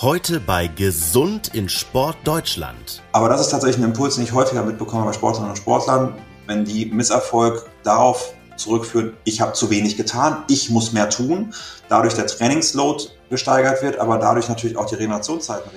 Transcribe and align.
Heute 0.00 0.38
bei 0.38 0.68
Gesund 0.68 1.56
in 1.56 1.68
Sport 1.68 2.18
Deutschland. 2.22 3.02
Aber 3.10 3.28
das 3.28 3.40
ist 3.40 3.48
tatsächlich 3.48 3.78
ein 3.78 3.90
Impuls, 3.90 4.14
den 4.14 4.22
ich 4.22 4.32
häufiger 4.32 4.62
mitbekomme 4.62 5.04
bei 5.06 5.12
Sportlerinnen 5.12 5.50
und 5.50 5.56
Sportlern, 5.56 6.14
wenn 6.46 6.64
die 6.64 6.86
Misserfolg 6.86 7.68
darauf 7.82 8.32
zurückführen, 8.56 9.16
ich 9.24 9.40
habe 9.40 9.54
zu 9.54 9.70
wenig 9.70 9.96
getan, 9.96 10.44
ich 10.46 10.70
muss 10.70 10.92
mehr 10.92 11.10
tun, 11.10 11.52
dadurch 11.88 12.14
der 12.14 12.28
Trainingsload 12.28 13.06
gesteigert 13.28 13.82
wird, 13.82 13.98
aber 13.98 14.18
dadurch 14.18 14.48
natürlich 14.48 14.76
auch 14.76 14.86
die 14.86 14.94
Regenerationszeiten 14.94 15.68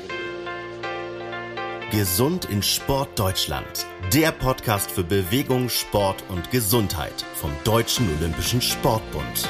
Gesund 1.89 2.45
in 2.45 2.61
Sport 2.61 3.17
Deutschland. 3.17 3.87
Der 4.13 4.31
Podcast 4.31 4.91
für 4.91 5.03
Bewegung, 5.03 5.67
Sport 5.67 6.23
und 6.29 6.51
Gesundheit 6.51 7.25
vom 7.33 7.49
Deutschen 7.63 8.07
Olympischen 8.19 8.61
Sportbund. 8.61 9.49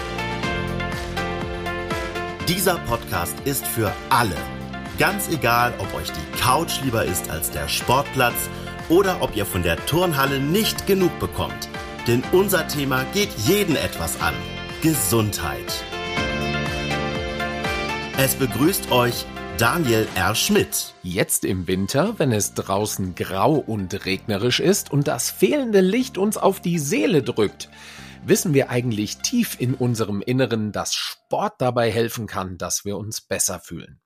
Dieser 2.47 2.77
Podcast 2.79 3.35
ist 3.43 3.67
für 3.67 3.91
alle 4.09 4.37
Ganz 5.01 5.29
egal, 5.29 5.73
ob 5.79 5.91
euch 5.95 6.11
die 6.11 6.37
Couch 6.37 6.79
lieber 6.83 7.03
ist 7.03 7.27
als 7.31 7.49
der 7.49 7.67
Sportplatz 7.67 8.51
oder 8.87 9.23
ob 9.23 9.35
ihr 9.35 9.47
von 9.47 9.63
der 9.63 9.83
Turnhalle 9.87 10.39
nicht 10.39 10.85
genug 10.85 11.17
bekommt. 11.17 11.69
Denn 12.05 12.21
unser 12.31 12.67
Thema 12.67 13.03
geht 13.05 13.31
jeden 13.31 13.75
etwas 13.75 14.21
an. 14.21 14.35
Gesundheit. 14.83 15.83
Es 18.19 18.35
begrüßt 18.35 18.91
euch 18.91 19.25
Daniel 19.57 20.07
R. 20.13 20.35
Schmidt. 20.35 20.93
Jetzt 21.01 21.45
im 21.45 21.65
Winter, 21.65 22.19
wenn 22.19 22.31
es 22.31 22.53
draußen 22.53 23.15
grau 23.15 23.55
und 23.55 24.05
regnerisch 24.05 24.59
ist 24.59 24.91
und 24.91 25.07
das 25.07 25.31
fehlende 25.31 25.81
Licht 25.81 26.19
uns 26.19 26.37
auf 26.37 26.59
die 26.59 26.77
Seele 26.77 27.23
drückt, 27.23 27.69
wissen 28.23 28.53
wir 28.53 28.69
eigentlich 28.69 29.17
tief 29.17 29.59
in 29.59 29.73
unserem 29.73 30.21
Inneren, 30.21 30.71
dass 30.71 30.93
Sport 30.93 31.55
dabei 31.57 31.89
helfen 31.91 32.27
kann, 32.27 32.59
dass 32.59 32.85
wir 32.85 32.99
uns 32.99 33.21
besser 33.21 33.59
fühlen. 33.59 33.99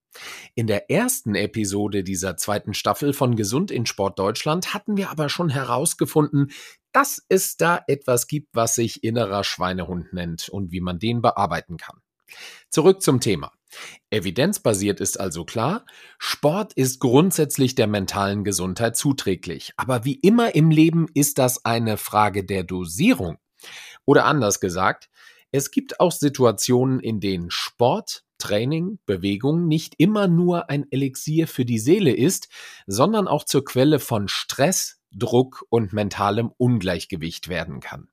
In 0.56 0.68
der 0.68 0.90
ersten 0.90 1.36
Episode 1.36 2.04
dieser 2.04 2.38
zweiten 2.38 2.74
Staffel 2.74 3.14
von 3.14 3.36
Gesund 3.36 3.72
in 3.72 3.86
Sport 3.86 4.20
Deutschland 4.20 4.74
hatten 4.74 4.98
wir 4.98 5.10
aber 5.10 5.30
schon 5.30 5.50
herausgefunden, 5.50 6.52
dass 6.92 7.22
es 7.30 7.58
da 7.58 7.84
etwas 7.88 8.28
gibt, 8.28 8.50
was 8.54 8.76
sich 8.76 9.04
innerer 9.04 9.44
Schweinehund 9.44 10.14
nennt 10.14 10.50
und 10.50 10.72
wie 10.72 10.82
man 10.82 11.00
den 11.00 11.22
bearbeiten 11.22 11.78
kann. 11.78 12.02
Zurück 12.70 13.02
zum 13.02 13.20
Thema. 13.20 13.52
Evidenzbasiert 14.10 15.02
ist 15.02 15.20
also 15.20 15.44
klar, 15.44 15.86
Sport 16.18 16.74
ist 16.74 17.00
grundsätzlich 17.00 17.76
der 17.76 17.88
mentalen 17.88 18.44
Gesundheit 18.44 18.96
zuträglich. 18.96 19.74
Aber 19.78 20.06
wie 20.06 20.16
immer 20.16 20.56
im 20.56 20.72
Leben 20.72 21.08
ist 21.14 21.38
das 21.38 21.66
eine 21.66 21.98
Frage 21.98 22.46
der 22.46 22.64
Dosierung. 22.64 23.38
Oder 24.06 24.26
anders 24.26 24.60
gesagt, 24.60 25.10
es 25.52 25.72
gibt 25.72 26.00
auch 26.00 26.12
Situationen, 26.12 27.00
in 27.00 27.20
denen 27.20 27.50
Sport 27.50 28.25
Training, 28.38 29.00
Bewegung 29.06 29.68
nicht 29.68 29.96
immer 29.98 30.28
nur 30.28 30.70
ein 30.70 30.86
Elixier 30.92 31.48
für 31.48 31.66
die 31.66 31.80
Seele 31.80 32.16
ist, 32.16 32.50
sondern 32.88 33.28
auch 33.28 33.44
zur 33.44 33.66
Quelle 33.66 34.00
von 34.00 34.28
Stress, 34.28 35.00
Druck 35.12 35.66
und 35.70 35.94
mentalem 35.94 36.52
Ungleichgewicht 36.58 37.48
werden 37.48 37.80
kann. 37.80 38.10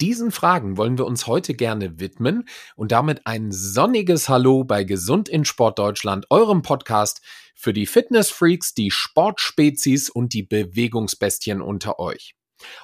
Diesen 0.00 0.30
Fragen 0.30 0.76
wollen 0.76 0.98
wir 0.98 1.06
uns 1.06 1.26
heute 1.26 1.54
gerne 1.54 1.98
widmen 1.98 2.48
und 2.76 2.92
damit 2.92 3.26
ein 3.26 3.50
sonniges 3.50 4.28
Hallo 4.28 4.64
bei 4.64 4.84
Gesund 4.84 5.28
in 5.28 5.44
Sport 5.44 5.78
Deutschland, 5.78 6.26
eurem 6.30 6.62
Podcast 6.62 7.22
für 7.54 7.72
die 7.72 7.86
Fitnessfreaks, 7.86 8.74
die 8.74 8.90
Sportspezies 8.90 10.10
und 10.10 10.32
die 10.34 10.42
Bewegungsbestien 10.42 11.62
unter 11.62 11.98
euch. 11.98 12.34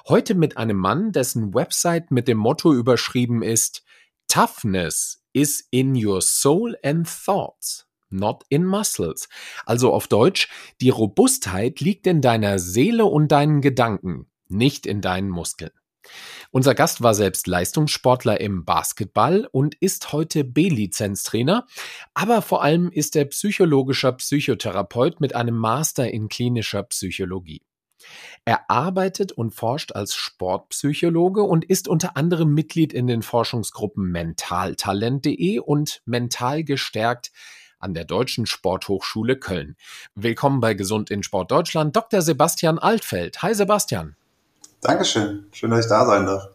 Heute 0.07 0.35
mit 0.35 0.57
einem 0.57 0.77
Mann, 0.77 1.11
dessen 1.11 1.53
Website 1.53 2.11
mit 2.11 2.27
dem 2.27 2.37
Motto 2.37 2.73
überschrieben 2.73 3.43
ist 3.43 3.83
Toughness 4.27 5.24
is 5.35 5.67
in 5.69 5.93
your 5.95 6.21
soul 6.21 6.75
and 6.83 7.05
thoughts, 7.07 7.87
not 8.09 8.43
in 8.49 8.63
muscles. 8.63 9.27
Also 9.65 9.93
auf 9.93 10.07
Deutsch, 10.07 10.47
die 10.81 10.89
Robustheit 10.89 11.81
liegt 11.81 12.07
in 12.07 12.21
deiner 12.21 12.57
Seele 12.57 13.05
und 13.05 13.31
deinen 13.31 13.61
Gedanken, 13.61 14.27
nicht 14.47 14.85
in 14.85 15.01
deinen 15.01 15.29
Muskeln. 15.29 15.71
Unser 16.51 16.75
Gast 16.75 17.01
war 17.01 17.13
selbst 17.13 17.47
Leistungssportler 17.47 18.39
im 18.39 18.63
Basketball 18.63 19.47
und 19.51 19.75
ist 19.75 20.13
heute 20.13 20.43
B-Lizenztrainer, 20.43 21.65
aber 22.13 22.41
vor 22.41 22.63
allem 22.63 22.91
ist 22.91 23.15
er 23.15 23.25
psychologischer 23.25 24.13
Psychotherapeut 24.13 25.19
mit 25.19 25.35
einem 25.35 25.57
Master 25.57 26.09
in 26.09 26.29
klinischer 26.29 26.83
Psychologie. 26.83 27.63
Er 28.45 28.69
arbeitet 28.69 29.31
und 29.31 29.51
forscht 29.51 29.93
als 29.93 30.15
Sportpsychologe 30.15 31.43
und 31.43 31.65
ist 31.65 31.87
unter 31.87 32.15
anderem 32.15 32.53
Mitglied 32.53 32.93
in 32.93 33.07
den 33.07 33.21
Forschungsgruppen 33.21 34.11
mentaltalent.de 34.11 35.59
und 35.59 36.01
mental 36.05 36.63
gestärkt 36.63 37.31
an 37.79 37.93
der 37.93 38.05
Deutschen 38.05 38.45
Sporthochschule 38.45 39.37
Köln. 39.37 39.75
Willkommen 40.15 40.59
bei 40.59 40.73
Gesund 40.73 41.09
in 41.11 41.23
Sport 41.23 41.51
Deutschland, 41.51 41.95
Dr. 41.95 42.21
Sebastian 42.21 42.79
Altfeld. 42.79 43.41
Hi 43.41 43.53
Sebastian. 43.53 44.15
Dankeschön. 44.81 45.47
Schön, 45.51 45.71
dass 45.71 45.85
ich 45.85 45.89
da 45.89 46.05
sein 46.05 46.25
darf. 46.25 46.49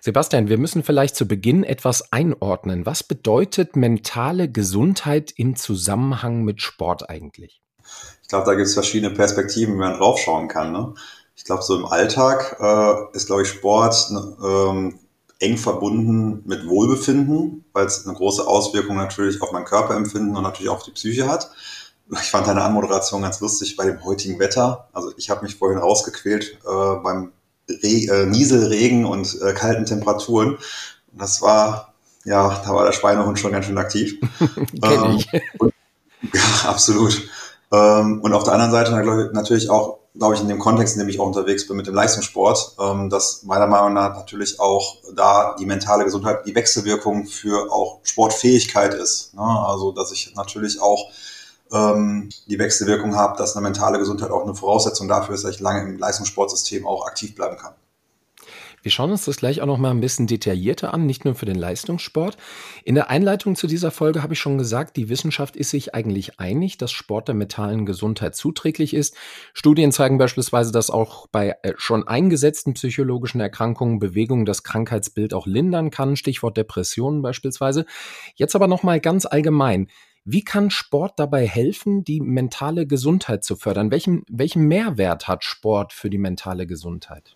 Sebastian, 0.00 0.48
wir 0.50 0.58
müssen 0.58 0.82
vielleicht 0.82 1.16
zu 1.16 1.26
Beginn 1.26 1.64
etwas 1.64 2.12
einordnen. 2.12 2.84
Was 2.84 3.02
bedeutet 3.02 3.74
mentale 3.74 4.50
Gesundheit 4.50 5.32
im 5.36 5.56
Zusammenhang 5.56 6.44
mit 6.44 6.60
Sport 6.60 7.08
eigentlich? 7.08 7.62
Ich 8.24 8.28
glaube, 8.28 8.46
da 8.46 8.54
gibt 8.54 8.66
es 8.66 8.72
verschiedene 8.72 9.14
Perspektiven, 9.14 9.74
wie 9.74 9.78
man 9.78 9.98
draufschauen 9.98 10.48
kann. 10.48 10.72
Ne? 10.72 10.94
Ich 11.36 11.44
glaube, 11.44 11.62
so 11.62 11.76
im 11.76 11.84
Alltag 11.84 12.56
äh, 12.58 13.14
ist, 13.14 13.26
glaube 13.26 13.42
ich, 13.42 13.48
Sport 13.48 14.10
ne, 14.10 14.36
ähm, 14.42 14.98
eng 15.40 15.58
verbunden 15.58 16.42
mit 16.46 16.66
Wohlbefinden, 16.66 17.66
weil 17.74 17.84
es 17.84 18.06
eine 18.06 18.16
große 18.16 18.46
Auswirkung 18.46 18.96
natürlich 18.96 19.42
auf 19.42 19.52
mein 19.52 19.66
Körperempfinden 19.66 20.34
und 20.34 20.42
natürlich 20.42 20.70
auch 20.70 20.76
auf 20.76 20.84
die 20.84 20.92
Psyche 20.92 21.28
hat. 21.28 21.50
Ich 22.10 22.30
fand 22.30 22.46
deine 22.46 22.62
Anmoderation 22.62 23.20
ganz 23.20 23.40
lustig 23.40 23.76
bei 23.76 23.84
dem 23.84 24.02
heutigen 24.02 24.38
Wetter. 24.38 24.88
Also 24.94 25.12
ich 25.18 25.28
habe 25.28 25.42
mich 25.44 25.56
vorhin 25.56 25.78
rausgequält 25.78 26.58
äh, 26.64 26.94
beim 27.02 27.32
Re 27.68 27.76
äh, 27.86 28.26
Nieselregen 28.26 29.04
und 29.04 29.38
äh, 29.42 29.52
kalten 29.52 29.84
Temperaturen. 29.84 30.54
Und 31.12 31.20
das 31.20 31.42
war, 31.42 31.92
ja, 32.24 32.62
da 32.64 32.74
war 32.74 32.86
der 32.86 32.92
Schweinehund 32.92 33.38
schon 33.38 33.52
ganz 33.52 33.66
schön 33.66 33.76
aktiv. 33.76 34.18
Kenn 34.82 35.16
ich. 35.18 35.28
Ähm, 35.32 35.42
und, 35.58 35.74
ja, 36.32 36.70
absolut. 36.70 37.28
Ähm, 37.74 38.20
und 38.20 38.32
auf 38.32 38.44
der 38.44 38.52
anderen 38.52 38.72
Seite 38.72 38.92
natürlich 39.32 39.68
auch, 39.70 39.98
glaube 40.16 40.34
ich, 40.34 40.40
in 40.40 40.48
dem 40.48 40.58
Kontext, 40.58 40.94
in 40.94 41.00
dem 41.00 41.08
ich 41.08 41.18
auch 41.18 41.26
unterwegs 41.26 41.66
bin 41.66 41.76
mit 41.76 41.86
dem 41.86 41.94
Leistungssport, 41.94 42.76
ähm, 42.80 43.10
dass 43.10 43.42
meiner 43.42 43.66
Meinung 43.66 43.94
nach 43.94 44.14
natürlich 44.14 44.60
auch 44.60 44.98
da 45.14 45.56
die 45.58 45.66
mentale 45.66 46.04
Gesundheit, 46.04 46.46
die 46.46 46.54
Wechselwirkung 46.54 47.26
für 47.26 47.72
auch 47.72 47.98
Sportfähigkeit 48.04 48.94
ist. 48.94 49.34
Ne? 49.34 49.42
Also, 49.42 49.92
dass 49.92 50.12
ich 50.12 50.34
natürlich 50.36 50.80
auch 50.80 51.10
ähm, 51.72 52.28
die 52.46 52.58
Wechselwirkung 52.58 53.16
habe, 53.16 53.36
dass 53.38 53.56
eine 53.56 53.64
mentale 53.64 53.98
Gesundheit 53.98 54.30
auch 54.30 54.44
eine 54.44 54.54
Voraussetzung 54.54 55.08
dafür 55.08 55.34
ist, 55.34 55.44
dass 55.44 55.56
ich 55.56 55.60
lange 55.60 55.82
im 55.82 55.98
Leistungssportsystem 55.98 56.86
auch 56.86 57.06
aktiv 57.06 57.34
bleiben 57.34 57.56
kann. 57.56 57.74
Wir 58.84 58.90
schauen 58.90 59.12
uns 59.12 59.24
das 59.24 59.38
gleich 59.38 59.62
auch 59.62 59.66
noch 59.66 59.78
mal 59.78 59.92
ein 59.92 60.02
bisschen 60.02 60.26
detaillierter 60.26 60.92
an, 60.92 61.06
nicht 61.06 61.24
nur 61.24 61.34
für 61.34 61.46
den 61.46 61.56
Leistungssport. 61.56 62.36
In 62.84 62.94
der 62.94 63.08
Einleitung 63.08 63.56
zu 63.56 63.66
dieser 63.66 63.90
Folge 63.90 64.22
habe 64.22 64.34
ich 64.34 64.38
schon 64.38 64.58
gesagt, 64.58 64.98
die 64.98 65.08
Wissenschaft 65.08 65.56
ist 65.56 65.70
sich 65.70 65.94
eigentlich 65.94 66.38
einig, 66.38 66.76
dass 66.76 66.92
Sport 66.92 67.28
der 67.28 67.34
mentalen 67.34 67.86
Gesundheit 67.86 68.36
zuträglich 68.36 68.92
ist. 68.92 69.16
Studien 69.54 69.90
zeigen 69.90 70.18
beispielsweise, 70.18 70.70
dass 70.70 70.90
auch 70.90 71.26
bei 71.28 71.56
äh, 71.62 71.72
schon 71.78 72.06
eingesetzten 72.06 72.74
psychologischen 72.74 73.40
Erkrankungen 73.40 74.00
Bewegung 74.00 74.44
das 74.44 74.64
Krankheitsbild 74.64 75.32
auch 75.32 75.46
lindern 75.46 75.90
kann, 75.90 76.14
Stichwort 76.14 76.58
Depressionen 76.58 77.22
beispielsweise. 77.22 77.86
Jetzt 78.34 78.54
aber 78.54 78.66
noch 78.66 78.82
mal 78.82 79.00
ganz 79.00 79.24
allgemein. 79.24 79.88
Wie 80.26 80.44
kann 80.44 80.70
Sport 80.70 81.18
dabei 81.18 81.46
helfen, 81.46 82.04
die 82.04 82.20
mentale 82.20 82.86
Gesundheit 82.86 83.44
zu 83.44 83.56
fördern? 83.56 83.90
Welchen, 83.90 84.24
welchen 84.28 84.68
Mehrwert 84.68 85.26
hat 85.26 85.42
Sport 85.42 85.94
für 85.94 86.10
die 86.10 86.18
mentale 86.18 86.66
Gesundheit? 86.66 87.34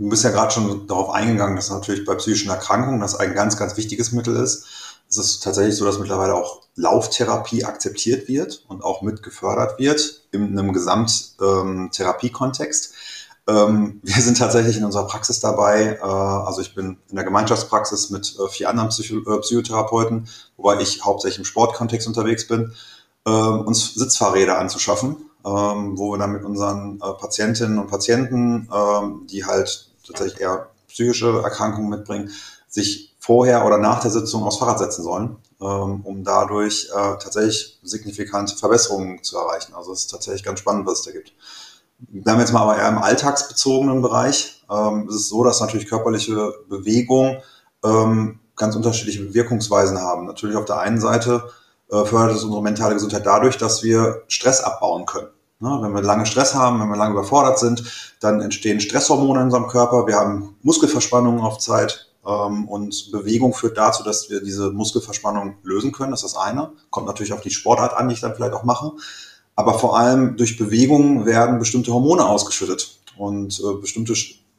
Du 0.00 0.08
bist 0.08 0.24
ja 0.24 0.30
gerade 0.30 0.50
schon 0.50 0.86
darauf 0.86 1.10
eingegangen, 1.10 1.56
dass 1.56 1.68
natürlich 1.68 2.06
bei 2.06 2.14
psychischen 2.14 2.48
Erkrankungen 2.48 3.00
das 3.00 3.16
ein 3.16 3.34
ganz, 3.34 3.58
ganz 3.58 3.76
wichtiges 3.76 4.12
Mittel 4.12 4.34
ist. 4.34 4.64
Es 5.10 5.18
ist 5.18 5.42
tatsächlich 5.42 5.76
so, 5.76 5.84
dass 5.84 5.98
mittlerweile 5.98 6.34
auch 6.34 6.62
Lauftherapie 6.74 7.66
akzeptiert 7.66 8.26
wird 8.26 8.64
und 8.68 8.82
auch 8.82 9.02
mit 9.02 9.22
gefördert 9.22 9.78
wird 9.78 10.22
in 10.32 10.58
einem 10.58 10.72
Gesamttherapiekontext. 10.72 12.94
Ähm, 13.46 14.00
wir 14.02 14.22
sind 14.22 14.38
tatsächlich 14.38 14.78
in 14.78 14.86
unserer 14.86 15.06
Praxis 15.06 15.38
dabei. 15.38 15.98
Äh, 16.00 16.02
also 16.02 16.62
ich 16.62 16.74
bin 16.74 16.96
in 17.10 17.16
der 17.16 17.24
Gemeinschaftspraxis 17.24 18.08
mit 18.08 18.38
äh, 18.38 18.48
vier 18.48 18.70
anderen 18.70 18.88
äh, 18.88 19.38
Psychotherapeuten, 19.40 20.30
wobei 20.56 20.80
ich 20.80 21.04
hauptsächlich 21.04 21.40
im 21.40 21.44
Sportkontext 21.44 22.08
unterwegs 22.08 22.48
bin, 22.48 22.72
uns 23.22 23.92
Sitzfahrräder 23.94 24.58
anzuschaffen, 24.58 25.16
ähm, 25.44 25.98
wo 25.98 26.12
wir 26.12 26.18
dann 26.18 26.32
mit 26.32 26.42
unseren 26.42 26.98
Patientinnen 26.98 27.78
und 27.78 27.88
Patienten, 27.88 28.66
ähm, 28.72 29.26
die 29.30 29.44
halt 29.44 29.89
tatsächlich 30.10 30.40
eher 30.40 30.68
psychische 30.88 31.40
Erkrankungen 31.42 31.88
mitbringen, 31.88 32.30
sich 32.68 33.14
vorher 33.18 33.66
oder 33.66 33.78
nach 33.78 34.00
der 34.00 34.10
Sitzung 34.10 34.42
aufs 34.44 34.58
Fahrrad 34.58 34.78
setzen 34.78 35.02
sollen, 35.02 35.36
ähm, 35.60 36.00
um 36.04 36.24
dadurch 36.24 36.88
äh, 36.92 37.18
tatsächlich 37.18 37.78
signifikante 37.82 38.56
Verbesserungen 38.56 39.22
zu 39.22 39.36
erreichen. 39.38 39.74
Also 39.74 39.92
es 39.92 40.02
ist 40.02 40.10
tatsächlich 40.10 40.42
ganz 40.42 40.60
spannend, 40.60 40.86
was 40.86 41.00
es 41.00 41.04
da 41.04 41.12
gibt. 41.12 41.32
Wir 42.08 42.32
haben 42.32 42.40
jetzt 42.40 42.52
mal 42.52 42.62
aber 42.62 42.78
eher 42.78 42.88
im 42.88 42.98
alltagsbezogenen 42.98 44.00
Bereich. 44.00 44.64
Ähm, 44.70 45.06
es 45.08 45.16
ist 45.16 45.28
so, 45.28 45.44
dass 45.44 45.60
natürlich 45.60 45.88
körperliche 45.88 46.54
Bewegung 46.68 47.42
ähm, 47.84 48.40
ganz 48.56 48.74
unterschiedliche 48.74 49.34
Wirkungsweisen 49.34 49.98
haben. 49.98 50.26
Natürlich 50.26 50.56
auf 50.56 50.64
der 50.64 50.80
einen 50.80 51.00
Seite 51.00 51.50
äh, 51.90 52.04
fördert 52.04 52.36
es 52.36 52.44
unsere 52.44 52.62
mentale 52.62 52.94
Gesundheit 52.94 53.26
dadurch, 53.26 53.58
dass 53.58 53.82
wir 53.82 54.22
Stress 54.28 54.60
abbauen 54.60 55.06
können. 55.06 55.28
Ne? 55.60 55.78
Wenn 55.80 55.94
wir 55.94 56.02
lange 56.02 56.26
Stress 56.26 56.54
haben, 56.54 56.80
wenn 56.80 56.88
wir 56.88 56.96
lange 56.96 57.12
überfordert 57.12 57.58
sind, 57.58 57.84
dann 58.20 58.40
entstehen 58.40 58.80
Stresshormone 58.80 59.40
in 59.40 59.44
unserem 59.46 59.68
Körper. 59.68 60.06
Wir 60.06 60.16
haben 60.16 60.56
Muskelverspannungen 60.62 61.40
auf 61.42 61.58
Zeit. 61.58 62.10
Ähm, 62.26 62.66
und 62.68 63.12
Bewegung 63.12 63.54
führt 63.54 63.78
dazu, 63.78 64.02
dass 64.02 64.30
wir 64.30 64.42
diese 64.42 64.70
Muskelverspannung 64.70 65.56
lösen 65.62 65.92
können. 65.92 66.10
Das 66.10 66.24
ist 66.24 66.34
das 66.34 66.42
eine. 66.42 66.72
Kommt 66.90 67.06
natürlich 67.06 67.32
auf 67.32 67.42
die 67.42 67.50
Sportart 67.50 67.94
an, 67.94 68.08
die 68.08 68.14
ich 68.14 68.20
dann 68.20 68.34
vielleicht 68.34 68.54
auch 68.54 68.64
mache. 68.64 68.92
Aber 69.54 69.78
vor 69.78 69.98
allem 69.98 70.36
durch 70.36 70.56
Bewegung 70.56 71.26
werden 71.26 71.58
bestimmte 71.58 71.92
Hormone 71.92 72.24
ausgeschüttet 72.24 72.98
und 73.18 73.60
äh, 73.60 73.80
bestimmte 73.80 74.14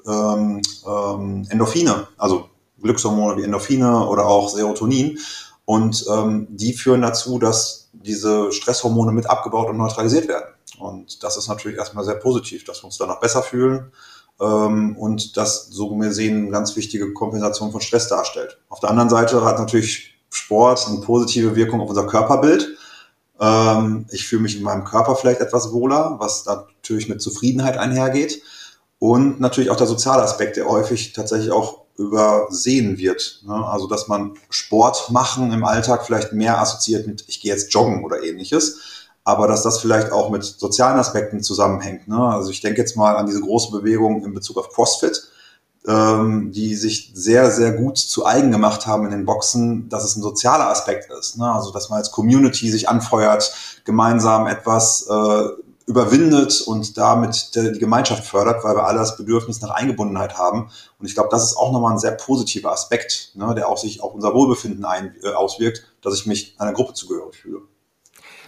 ähm, 0.07 0.61
ähm, 0.87 1.47
Endorphine, 1.49 2.07
also 2.17 2.49
Glückshormone 2.81 3.37
wie 3.37 3.43
Endorphine 3.43 4.07
oder 4.07 4.27
auch 4.27 4.49
Serotonin. 4.49 5.17
Und 5.65 6.05
ähm, 6.11 6.47
die 6.51 6.73
führen 6.73 7.01
dazu, 7.01 7.39
dass 7.39 7.89
diese 7.93 8.51
Stresshormone 8.51 9.11
mit 9.11 9.29
abgebaut 9.29 9.69
und 9.69 9.77
neutralisiert 9.77 10.27
werden. 10.27 10.45
Und 10.79 11.23
das 11.23 11.37
ist 11.37 11.47
natürlich 11.47 11.77
erstmal 11.77 12.03
sehr 12.03 12.15
positiv, 12.15 12.63
dass 12.63 12.81
wir 12.81 12.85
uns 12.85 12.97
danach 12.97 13.19
besser 13.19 13.43
fühlen 13.43 13.91
ähm, 14.39 14.95
und 14.97 15.37
das 15.37 15.67
so 15.67 15.95
gesehen 15.97 16.37
eine 16.37 16.51
ganz 16.51 16.75
wichtige 16.75 17.13
Kompensation 17.13 17.71
von 17.71 17.81
Stress 17.81 18.07
darstellt. 18.07 18.57
Auf 18.69 18.79
der 18.79 18.89
anderen 18.89 19.09
Seite 19.09 19.43
hat 19.43 19.59
natürlich 19.59 20.15
Sport 20.29 20.87
eine 20.87 21.01
positive 21.01 21.55
Wirkung 21.55 21.81
auf 21.81 21.89
unser 21.89 22.07
Körperbild. 22.07 22.77
Ähm, 23.39 24.05
ich 24.11 24.25
fühle 24.27 24.43
mich 24.43 24.57
in 24.57 24.63
meinem 24.63 24.85
Körper 24.85 25.15
vielleicht 25.15 25.41
etwas 25.41 25.71
wohler, 25.71 26.15
was 26.19 26.45
natürlich 26.45 27.09
mit 27.09 27.21
Zufriedenheit 27.21 27.77
einhergeht. 27.77 28.41
Und 28.99 29.39
natürlich 29.39 29.71
auch 29.71 29.77
der 29.77 29.87
soziale 29.87 30.21
Aspekt, 30.21 30.57
der 30.57 30.67
häufig 30.67 31.13
tatsächlich 31.13 31.51
auch 31.51 31.81
übersehen 31.97 32.97
wird. 32.97 33.41
Ne? 33.45 33.53
Also 33.53 33.87
dass 33.87 34.07
man 34.07 34.35
Sport 34.49 35.09
machen 35.09 35.51
im 35.51 35.65
Alltag 35.65 36.05
vielleicht 36.05 36.33
mehr 36.33 36.59
assoziiert 36.59 37.07
mit, 37.07 37.25
ich 37.27 37.41
gehe 37.41 37.51
jetzt 37.51 37.73
joggen 37.73 38.03
oder 38.03 38.23
ähnliches 38.23 38.79
aber 39.23 39.47
dass 39.47 39.63
das 39.63 39.79
vielleicht 39.79 40.11
auch 40.11 40.29
mit 40.29 40.43
sozialen 40.43 40.99
Aspekten 40.99 41.41
zusammenhängt. 41.41 42.07
Ne? 42.07 42.17
Also 42.17 42.49
ich 42.49 42.61
denke 42.61 42.81
jetzt 42.81 42.95
mal 42.97 43.15
an 43.15 43.27
diese 43.27 43.41
große 43.41 43.71
Bewegung 43.71 44.25
in 44.25 44.33
Bezug 44.33 44.57
auf 44.57 44.69
CrossFit, 44.69 45.21
ähm, 45.87 46.51
die 46.51 46.75
sich 46.75 47.11
sehr, 47.13 47.51
sehr 47.51 47.73
gut 47.73 47.97
zu 47.97 48.25
eigen 48.25 48.51
gemacht 48.51 48.87
haben 48.87 49.05
in 49.05 49.11
den 49.11 49.25
Boxen, 49.25 49.89
dass 49.89 50.03
es 50.03 50.15
ein 50.15 50.21
sozialer 50.21 50.69
Aspekt 50.69 51.11
ist. 51.11 51.37
Ne? 51.37 51.51
Also 51.51 51.71
dass 51.71 51.89
man 51.89 51.99
als 51.99 52.11
Community 52.11 52.69
sich 52.69 52.89
anfeuert, 52.89 53.53
gemeinsam 53.83 54.47
etwas 54.47 55.07
äh, 55.07 55.47
überwindet 55.85 56.61
und 56.61 56.97
damit 56.97 57.55
die 57.55 57.77
Gemeinschaft 57.79 58.25
fördert, 58.25 58.63
weil 58.63 58.75
wir 58.75 58.85
alle 58.85 58.99
das 58.99 59.17
Bedürfnis 59.17 59.61
nach 59.61 59.71
Eingebundenheit 59.71 60.37
haben. 60.37 60.69
Und 60.99 61.05
ich 61.05 61.13
glaube, 61.13 61.29
das 61.31 61.43
ist 61.43 61.57
auch 61.57 61.71
nochmal 61.71 61.91
ein 61.91 61.99
sehr 61.99 62.11
positiver 62.11 62.71
Aspekt, 62.71 63.31
ne, 63.35 63.53
der 63.55 63.67
auch 63.67 63.77
sich 63.77 64.01
auf 64.01 64.13
unser 64.13 64.33
Wohlbefinden 64.33 64.85
ein, 64.85 65.15
äh, 65.23 65.29
auswirkt, 65.29 65.83
dass 66.01 66.15
ich 66.15 66.25
mich 66.25 66.55
einer 66.59 66.73
Gruppe 66.73 66.93
zugehörig 66.93 67.35
fühle. 67.35 67.61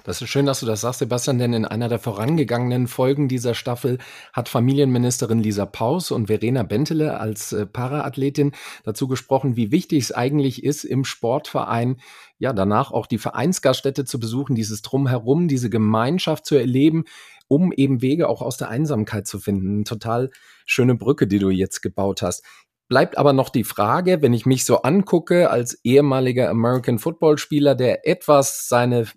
Das 0.03 0.21
ist 0.21 0.29
schön, 0.29 0.45
dass 0.45 0.59
du 0.59 0.65
das 0.65 0.81
sagst, 0.81 0.99
Sebastian, 0.99 1.39
denn 1.39 1.53
in 1.53 1.63
einer 1.63 1.87
der 1.87 1.97
vorangegangenen 1.97 2.87
Folgen 2.87 3.29
dieser 3.29 3.53
Staffel 3.53 3.99
hat 4.33 4.49
Familienministerin 4.49 5.39
Lisa 5.39 5.65
Paus 5.65 6.11
und 6.11 6.27
Verena 6.27 6.63
Bentele 6.63 7.17
als 7.21 7.53
äh, 7.53 7.65
Paraathletin 7.65 8.51
dazu 8.83 9.07
gesprochen, 9.07 9.55
wie 9.55 9.71
wichtig 9.71 10.03
es 10.03 10.11
eigentlich 10.11 10.65
ist, 10.65 10.83
im 10.83 11.05
Sportverein 11.05 12.01
ja 12.37 12.51
danach 12.51 12.91
auch 12.91 13.07
die 13.07 13.17
Vereinsgaststätte 13.17 14.03
zu 14.03 14.19
besuchen, 14.19 14.55
dieses 14.55 14.81
Drumherum, 14.81 15.47
diese 15.47 15.69
Gemeinschaft 15.69 16.45
zu 16.45 16.55
erleben, 16.55 17.05
um 17.47 17.71
eben 17.71 18.01
Wege 18.01 18.27
auch 18.27 18.41
aus 18.41 18.57
der 18.57 18.69
Einsamkeit 18.69 19.25
zu 19.25 19.39
finden. 19.39 19.85
Total 19.85 20.31
schöne 20.65 20.95
Brücke, 20.95 21.27
die 21.27 21.39
du 21.39 21.49
jetzt 21.49 21.81
gebaut 21.81 22.21
hast. 22.21 22.43
Bleibt 22.89 23.17
aber 23.17 23.33
noch 23.33 23.49
die 23.49 23.63
Frage, 23.63 24.21
wenn 24.21 24.33
ich 24.33 24.45
mich 24.45 24.65
so 24.65 24.81
angucke 24.81 25.49
als 25.49 25.79
ehemaliger 25.83 26.49
American 26.49 26.99
Football 26.99 27.37
Spieler, 27.37 27.75
der 27.75 28.07
etwas 28.07 28.67
seine 28.67 29.07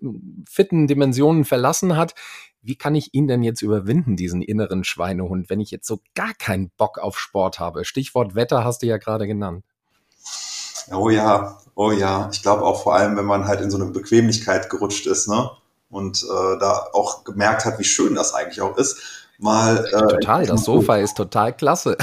fitten 0.49 0.87
Dimensionen 0.87 1.45
verlassen 1.45 1.97
hat, 1.97 2.15
wie 2.63 2.77
kann 2.77 2.95
ich 2.95 3.15
ihn 3.15 3.29
denn 3.29 3.43
jetzt 3.43 3.63
überwinden, 3.63 4.17
diesen 4.17 4.43
inneren 4.43 4.83
Schweinehund, 4.83 5.51
wenn 5.51 5.61
ich 5.61 5.71
jetzt 5.71 5.87
so 5.87 6.01
gar 6.15 6.35
keinen 6.35 6.71
Bock 6.77 6.99
auf 6.99 7.19
Sport 7.19 7.61
habe? 7.61 7.85
Stichwort 7.85 8.35
Wetter 8.35 8.65
hast 8.65 8.83
du 8.83 8.87
ja 8.87 8.97
gerade 8.97 9.27
genannt. 9.27 9.65
Oh 10.93 11.11
ja, 11.11 11.59
oh 11.75 11.93
ja. 11.93 12.29
Ich 12.33 12.43
glaube 12.43 12.65
auch 12.65 12.83
vor 12.83 12.95
allem, 12.95 13.17
wenn 13.17 13.25
man 13.25 13.47
halt 13.47 13.61
in 13.61 13.71
so 13.71 13.77
eine 13.77 13.91
Bequemlichkeit 13.91 14.71
gerutscht 14.71 15.07
ist, 15.07 15.29
ne? 15.29 15.51
Und 15.91 16.25
äh, 16.25 16.59
da 16.59 16.89
auch 16.93 17.25
gemerkt 17.25 17.65
hat, 17.65 17.79
wie 17.79 17.85
schön 17.85 18.15
das 18.15 18.35
eigentlich 18.35 18.61
auch 18.61 18.77
ist. 18.77 19.27
Mal. 19.39 19.85
Äh, 19.87 20.09
total, 20.09 20.47
das 20.47 20.65
Sofa 20.65 20.97
ist 20.97 21.17
total 21.17 21.57
klasse. 21.57 21.97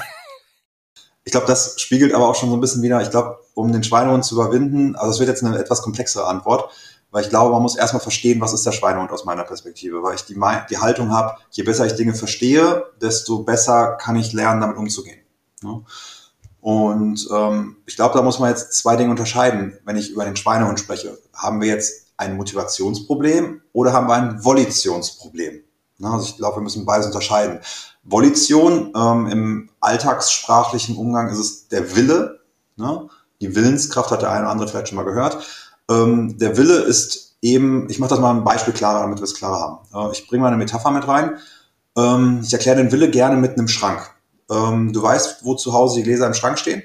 Ich 1.25 1.31
glaube, 1.31 1.47
das 1.47 1.79
spiegelt 1.79 2.13
aber 2.13 2.27
auch 2.27 2.35
schon 2.35 2.49
so 2.49 2.55
ein 2.55 2.61
bisschen 2.61 2.81
wieder, 2.81 3.01
ich 3.01 3.09
glaube, 3.09 3.39
um 3.53 3.71
den 3.71 3.83
Schweinehund 3.83 4.25
zu 4.25 4.35
überwinden, 4.35 4.95
also 4.95 5.11
es 5.11 5.19
wird 5.19 5.29
jetzt 5.29 5.43
eine 5.43 5.57
etwas 5.57 5.81
komplexere 5.81 6.27
Antwort, 6.27 6.69
weil 7.11 7.23
ich 7.23 7.29
glaube, 7.29 7.51
man 7.51 7.61
muss 7.61 7.75
erstmal 7.75 8.01
verstehen, 8.01 8.41
was 8.41 8.53
ist 8.53 8.65
der 8.65 8.71
Schweinehund 8.71 9.11
aus 9.11 9.23
meiner 9.23 9.43
Perspektive, 9.43 10.01
weil 10.01 10.15
ich 10.15 10.25
die, 10.25 10.35
die 10.69 10.77
Haltung 10.79 11.11
habe, 11.11 11.37
je 11.51 11.63
besser 11.63 11.85
ich 11.85 11.93
Dinge 11.93 12.15
verstehe, 12.15 12.85
desto 13.01 13.43
besser 13.43 13.97
kann 14.01 14.15
ich 14.15 14.33
lernen, 14.33 14.61
damit 14.61 14.77
umzugehen. 14.77 15.19
Ne? 15.61 15.83
Und 16.59 17.27
ähm, 17.31 17.77
ich 17.85 17.97
glaube, 17.97 18.15
da 18.15 18.21
muss 18.21 18.39
man 18.39 18.49
jetzt 18.49 18.73
zwei 18.73 18.95
Dinge 18.95 19.11
unterscheiden, 19.11 19.77
wenn 19.85 19.97
ich 19.97 20.11
über 20.11 20.25
den 20.25 20.35
Schweinehund 20.35 20.79
spreche. 20.79 21.19
Haben 21.33 21.61
wir 21.61 21.67
jetzt 21.67 22.07
ein 22.17 22.35
Motivationsproblem 22.37 23.61
oder 23.73 23.93
haben 23.93 24.07
wir 24.07 24.15
ein 24.15 24.43
Volitionsproblem? 24.43 25.61
Ne? 25.97 26.09
Also 26.09 26.25
ich 26.25 26.37
glaube, 26.37 26.57
wir 26.57 26.61
müssen 26.61 26.85
beides 26.85 27.07
unterscheiden. 27.07 27.59
Volition 28.03 28.91
ähm, 28.95 29.27
im 29.27 29.69
alltagssprachlichen 29.79 30.97
Umgang 30.97 31.29
ist 31.29 31.39
es 31.39 31.67
der 31.67 31.95
Wille. 31.95 32.41
Ne? 32.75 33.07
Die 33.41 33.55
Willenskraft 33.55 34.11
hat 34.11 34.21
der 34.21 34.31
eine 34.31 34.41
oder 34.41 34.51
andere 34.51 34.67
vielleicht 34.67 34.89
schon 34.89 34.97
mal 34.97 35.05
gehört. 35.05 35.45
Ähm, 35.89 36.37
der 36.37 36.57
Wille 36.57 36.79
ist 36.79 37.35
eben, 37.41 37.89
ich 37.89 37.99
mache 37.99 38.11
das 38.11 38.19
mal 38.19 38.31
ein 38.31 38.43
Beispiel 38.43 38.73
klarer, 38.73 39.01
damit 39.01 39.19
wir 39.19 39.23
es 39.23 39.35
klarer 39.35 39.59
haben. 39.59 40.09
Äh, 40.09 40.11
ich 40.13 40.27
bringe 40.27 40.41
mal 40.41 40.47
eine 40.47 40.57
Metapher 40.57 40.91
mit 40.91 41.07
rein. 41.07 41.37
Ähm, 41.97 42.41
ich 42.43 42.53
erkläre 42.53 42.77
den 42.77 42.91
Wille 42.91 43.09
gerne 43.09 43.37
mit 43.37 43.57
einem 43.57 43.67
Schrank. 43.67 44.09
Ähm, 44.49 44.91
du 44.93 45.01
weißt, 45.01 45.45
wo 45.45 45.55
zu 45.55 45.73
Hause 45.73 45.97
die 45.97 46.03
Gläser 46.03 46.27
im 46.27 46.33
Schrank 46.33 46.59
stehen? 46.59 46.83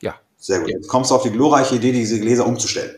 Ja. 0.00 0.14
Sehr 0.38 0.60
gut. 0.60 0.70
Jetzt 0.70 0.88
kommst 0.88 1.10
du 1.10 1.14
auf 1.14 1.22
die 1.22 1.30
glorreiche 1.30 1.76
Idee, 1.76 1.92
diese 1.92 2.20
Gläser 2.20 2.46
umzustellen. 2.46 2.96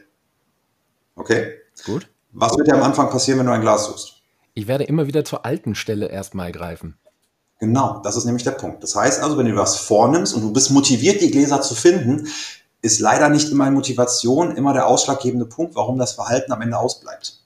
Okay? 1.17 1.55
Gut. 1.85 2.09
Was 2.33 2.57
wird 2.57 2.69
dir 2.69 2.75
am 2.75 2.83
Anfang 2.83 3.11
passieren, 3.11 3.41
wenn 3.41 3.47
du 3.47 3.53
ein 3.53 3.61
Glas 3.61 3.87
suchst? 3.87 4.15
Ich 4.55 4.67
werde 4.67 4.85
immer 4.85 5.07
wieder 5.07 5.25
zur 5.25 5.45
alten 5.45 5.75
Stelle 5.75 6.09
erstmal 6.09 6.53
greifen. 6.53 6.97
Genau, 7.61 8.01
das 8.03 8.17
ist 8.17 8.25
nämlich 8.25 8.43
der 8.43 8.53
Punkt. 8.53 8.83
Das 8.83 8.97
heißt 8.97 9.23
also, 9.23 9.37
wenn 9.37 9.45
du 9.45 9.55
was 9.55 9.77
vornimmst 9.77 10.35
und 10.35 10.41
du 10.41 10.51
bist 10.51 10.71
motiviert, 10.71 11.21
die 11.21 11.31
Gläser 11.31 11.61
zu 11.61 11.75
finden, 11.75 12.27
ist 12.81 13.01
leider 13.01 13.29
nicht 13.29 13.51
immer 13.51 13.71
Motivation 13.71 14.57
immer 14.57 14.73
der 14.73 14.87
ausschlaggebende 14.87 15.45
Punkt, 15.45 15.75
warum 15.75 15.99
das 15.99 16.13
Verhalten 16.13 16.53
am 16.53 16.63
Ende 16.63 16.79
ausbleibt. 16.79 17.39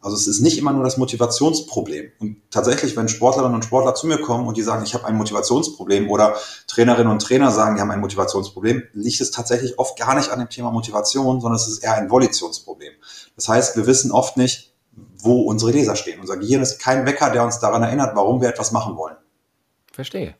Also 0.00 0.16
es 0.16 0.28
ist 0.28 0.40
nicht 0.40 0.56
immer 0.56 0.72
nur 0.72 0.84
das 0.84 0.98
Motivationsproblem. 0.98 2.12
Und 2.20 2.36
tatsächlich, 2.50 2.96
wenn 2.96 3.08
Sportlerinnen 3.08 3.56
und 3.56 3.64
Sportler 3.64 3.96
zu 3.96 4.06
mir 4.06 4.18
kommen 4.18 4.46
und 4.46 4.56
die 4.56 4.62
sagen, 4.62 4.84
ich 4.84 4.94
habe 4.94 5.06
ein 5.06 5.16
Motivationsproblem 5.16 6.10
oder 6.10 6.36
Trainerinnen 6.68 7.10
und 7.10 7.20
Trainer 7.22 7.50
sagen, 7.50 7.74
die 7.74 7.80
haben 7.80 7.90
ein 7.90 8.00
Motivationsproblem, 8.00 8.84
liegt 8.92 9.20
es 9.20 9.32
tatsächlich 9.32 9.78
oft 9.78 9.98
gar 9.98 10.14
nicht 10.14 10.30
an 10.30 10.38
dem 10.38 10.50
Thema 10.50 10.70
Motivation, 10.70 11.40
sondern 11.40 11.56
es 11.56 11.66
ist 11.66 11.78
eher 11.78 11.94
ein 11.94 12.10
Volitionsproblem. 12.10 12.92
Das 13.34 13.48
heißt, 13.48 13.76
wir 13.76 13.86
wissen 13.86 14.12
oft 14.12 14.36
nicht, 14.36 14.74
wo 15.16 15.42
unsere 15.42 15.72
Leser 15.72 15.96
stehen. 15.96 16.20
Unser 16.20 16.36
Gehirn 16.36 16.62
ist 16.62 16.78
kein 16.78 17.06
Wecker, 17.06 17.30
der 17.30 17.42
uns 17.42 17.58
daran 17.58 17.82
erinnert, 17.82 18.14
warum 18.14 18.42
wir 18.42 18.50
etwas 18.50 18.72
machen 18.72 18.96
wollen. 18.96 19.16
Verstehe. 19.94 20.34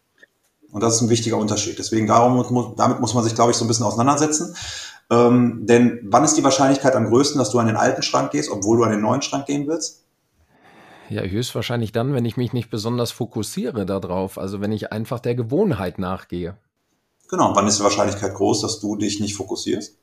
Und 0.72 0.82
das 0.82 0.96
ist 0.96 1.02
ein 1.02 1.08
wichtiger 1.08 1.36
Unterschied. 1.36 1.78
Deswegen 1.78 2.08
darum, 2.08 2.74
damit 2.76 3.00
muss 3.00 3.14
man 3.14 3.22
sich, 3.22 3.34
glaube 3.34 3.52
ich, 3.52 3.56
so 3.56 3.64
ein 3.64 3.68
bisschen 3.68 3.86
auseinandersetzen. 3.86 4.56
Ähm, 5.08 5.66
denn 5.66 6.00
wann 6.04 6.24
ist 6.24 6.34
die 6.34 6.42
Wahrscheinlichkeit 6.42 6.96
am 6.96 7.06
größten, 7.06 7.38
dass 7.38 7.50
du 7.50 7.58
an 7.60 7.68
den 7.68 7.76
alten 7.76 8.02
Schrank 8.02 8.32
gehst, 8.32 8.50
obwohl 8.50 8.78
du 8.78 8.84
an 8.84 8.90
den 8.90 9.00
neuen 9.00 9.22
Schrank 9.22 9.46
gehen 9.46 9.68
willst? 9.68 10.04
Ja, 11.10 11.22
höchstwahrscheinlich 11.22 11.92
dann, 11.92 12.14
wenn 12.14 12.24
ich 12.24 12.36
mich 12.36 12.52
nicht 12.52 12.70
besonders 12.70 13.12
fokussiere 13.12 13.86
darauf. 13.86 14.38
Also 14.38 14.60
wenn 14.60 14.72
ich 14.72 14.90
einfach 14.90 15.20
der 15.20 15.36
Gewohnheit 15.36 15.98
nachgehe. 15.98 16.56
Genau. 17.28 17.50
Und 17.50 17.56
wann 17.56 17.68
ist 17.68 17.78
die 17.78 17.84
Wahrscheinlichkeit 17.84 18.34
groß, 18.34 18.62
dass 18.62 18.80
du 18.80 18.96
dich 18.96 19.20
nicht 19.20 19.36
fokussierst? 19.36 19.96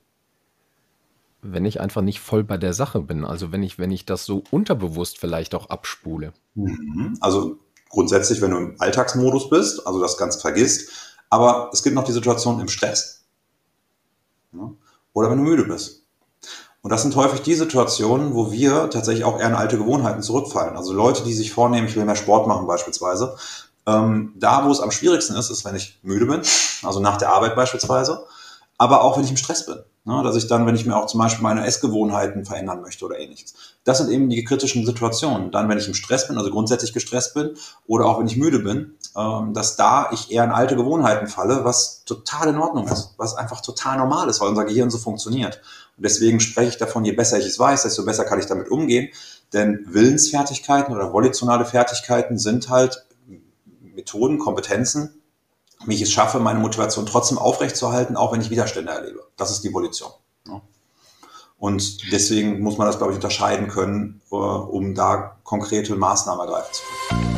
Wenn 1.42 1.66
ich 1.66 1.80
einfach 1.80 2.02
nicht 2.02 2.20
voll 2.20 2.44
bei 2.44 2.56
der 2.56 2.72
Sache 2.72 3.00
bin. 3.00 3.26
Also 3.26 3.52
wenn 3.52 3.62
ich, 3.62 3.78
wenn 3.78 3.90
ich 3.90 4.06
das 4.06 4.24
so 4.24 4.42
unterbewusst 4.50 5.18
vielleicht 5.18 5.54
auch 5.54 5.68
abspule. 5.68 6.32
Mhm. 6.54 7.18
Also 7.20 7.58
grundsätzlich, 7.92 8.40
wenn 8.40 8.50
du 8.50 8.56
im 8.56 8.76
Alltagsmodus 8.78 9.48
bist, 9.48 9.86
also 9.86 10.00
das 10.00 10.16
ganz 10.16 10.36
vergisst. 10.36 10.90
Aber 11.30 11.70
es 11.72 11.82
gibt 11.82 11.94
noch 11.94 12.04
die 12.04 12.12
Situation 12.12 12.60
im 12.60 12.68
Stress. 12.68 13.24
Oder 15.12 15.30
wenn 15.30 15.38
du 15.38 15.44
müde 15.44 15.64
bist. 15.64 16.02
Und 16.82 16.90
das 16.90 17.02
sind 17.02 17.14
häufig 17.14 17.42
die 17.42 17.54
Situationen, 17.54 18.34
wo 18.34 18.50
wir 18.50 18.90
tatsächlich 18.90 19.24
auch 19.24 19.38
eher 19.38 19.46
in 19.46 19.54
alte 19.54 19.78
Gewohnheiten 19.78 20.22
zurückfallen. 20.22 20.76
Also 20.76 20.92
Leute, 20.92 21.22
die 21.22 21.32
sich 21.32 21.52
vornehmen, 21.52 21.86
ich 21.86 21.94
will 21.94 22.04
mehr 22.04 22.16
Sport 22.16 22.48
machen 22.48 22.66
beispielsweise. 22.66 23.36
Ähm, 23.86 24.32
da, 24.36 24.66
wo 24.66 24.70
es 24.70 24.80
am 24.80 24.90
schwierigsten 24.90 25.36
ist, 25.36 25.50
ist, 25.50 25.64
wenn 25.64 25.76
ich 25.76 25.98
müde 26.02 26.26
bin, 26.26 26.42
also 26.82 27.00
nach 27.00 27.18
der 27.18 27.30
Arbeit 27.30 27.54
beispielsweise, 27.54 28.26
aber 28.78 29.02
auch 29.02 29.16
wenn 29.16 29.24
ich 29.24 29.30
im 29.30 29.36
Stress 29.36 29.66
bin. 29.66 29.82
Ne, 30.04 30.20
dass 30.24 30.34
ich 30.34 30.48
dann, 30.48 30.66
wenn 30.66 30.74
ich 30.74 30.84
mir 30.84 30.96
auch 30.96 31.06
zum 31.06 31.20
Beispiel 31.20 31.44
meine 31.44 31.64
Essgewohnheiten 31.64 32.44
verändern 32.44 32.80
möchte 32.80 33.04
oder 33.04 33.20
ähnliches. 33.20 33.54
Das 33.84 33.98
sind 33.98 34.10
eben 34.10 34.28
die 34.30 34.42
kritischen 34.42 34.84
Situationen. 34.84 35.52
Dann, 35.52 35.68
wenn 35.68 35.78
ich 35.78 35.86
im 35.86 35.94
Stress 35.94 36.26
bin, 36.26 36.36
also 36.38 36.50
grundsätzlich 36.50 36.92
gestresst 36.92 37.34
bin 37.34 37.54
oder 37.86 38.06
auch 38.06 38.18
wenn 38.18 38.26
ich 38.26 38.36
müde 38.36 38.58
bin, 38.58 38.96
ähm, 39.16 39.54
dass 39.54 39.76
da 39.76 40.10
ich 40.10 40.32
eher 40.32 40.42
in 40.42 40.50
alte 40.50 40.74
Gewohnheiten 40.74 41.28
falle, 41.28 41.64
was 41.64 42.02
total 42.04 42.48
in 42.48 42.58
Ordnung 42.58 42.88
ist, 42.88 43.14
was 43.16 43.36
einfach 43.36 43.60
total 43.60 43.96
normal 43.96 44.28
ist, 44.28 44.40
weil 44.40 44.48
unser 44.48 44.64
Gehirn 44.64 44.90
so 44.90 44.98
funktioniert. 44.98 45.60
Und 45.96 46.04
deswegen 46.04 46.40
spreche 46.40 46.70
ich 46.70 46.78
davon, 46.78 47.04
je 47.04 47.12
besser 47.12 47.38
ich 47.38 47.46
es 47.46 47.60
weiß, 47.60 47.84
desto 47.84 48.04
besser 48.04 48.24
kann 48.24 48.40
ich 48.40 48.46
damit 48.46 48.72
umgehen. 48.72 49.08
Denn 49.52 49.86
Willensfertigkeiten 49.88 50.92
oder 50.92 51.12
volitionale 51.12 51.64
Fertigkeiten 51.64 52.38
sind 52.38 52.70
halt 52.70 53.06
Methoden, 53.94 54.40
Kompetenzen, 54.40 55.21
wie 55.86 55.94
ich 55.94 56.02
es 56.02 56.12
schaffe, 56.12 56.38
meine 56.38 56.58
Motivation 56.58 57.06
trotzdem 57.06 57.38
aufrechtzuerhalten, 57.38 58.16
auch 58.16 58.32
wenn 58.32 58.40
ich 58.40 58.50
Widerstände 58.50 58.92
erlebe. 58.92 59.26
Das 59.36 59.50
ist 59.50 59.62
die 59.62 59.72
Volition. 59.72 60.10
Und 61.62 62.10
deswegen 62.10 62.60
muss 62.60 62.76
man 62.76 62.88
das, 62.88 62.98
glaube 62.98 63.12
ich, 63.12 63.16
unterscheiden 63.18 63.68
können, 63.68 64.20
äh, 64.32 64.34
um 64.34 64.96
da 64.96 65.36
konkrete 65.44 65.94
Maßnahmen 65.94 66.44
ergreifen 66.44 66.74
zu 66.74 66.82
können. 67.08 67.32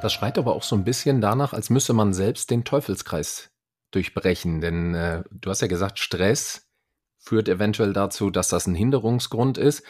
Das 0.00 0.12
schreit 0.12 0.38
aber 0.38 0.54
auch 0.54 0.62
so 0.62 0.76
ein 0.76 0.84
bisschen 0.84 1.20
danach, 1.20 1.52
als 1.52 1.70
müsse 1.70 1.92
man 1.92 2.14
selbst 2.14 2.52
den 2.52 2.62
Teufelskreis 2.62 3.50
durchbrechen. 3.90 4.60
Denn 4.60 4.94
äh, 4.94 5.24
du 5.32 5.50
hast 5.50 5.60
ja 5.60 5.66
gesagt, 5.66 5.98
Stress 5.98 6.68
führt 7.18 7.48
eventuell 7.48 7.92
dazu, 7.92 8.30
dass 8.30 8.46
das 8.46 8.68
ein 8.68 8.76
Hinderungsgrund 8.76 9.58
ist. 9.58 9.82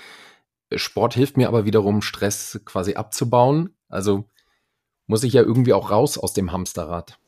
Sport 0.74 1.14
hilft 1.14 1.36
mir 1.36 1.48
aber 1.48 1.64
wiederum, 1.64 2.02
Stress 2.02 2.60
quasi 2.64 2.94
abzubauen. 2.94 3.74
Also 3.88 4.24
muss 5.06 5.22
ich 5.22 5.32
ja 5.32 5.42
irgendwie 5.42 5.72
auch 5.72 5.90
raus 5.90 6.18
aus 6.18 6.32
dem 6.32 6.52
Hamsterrad. 6.52 7.18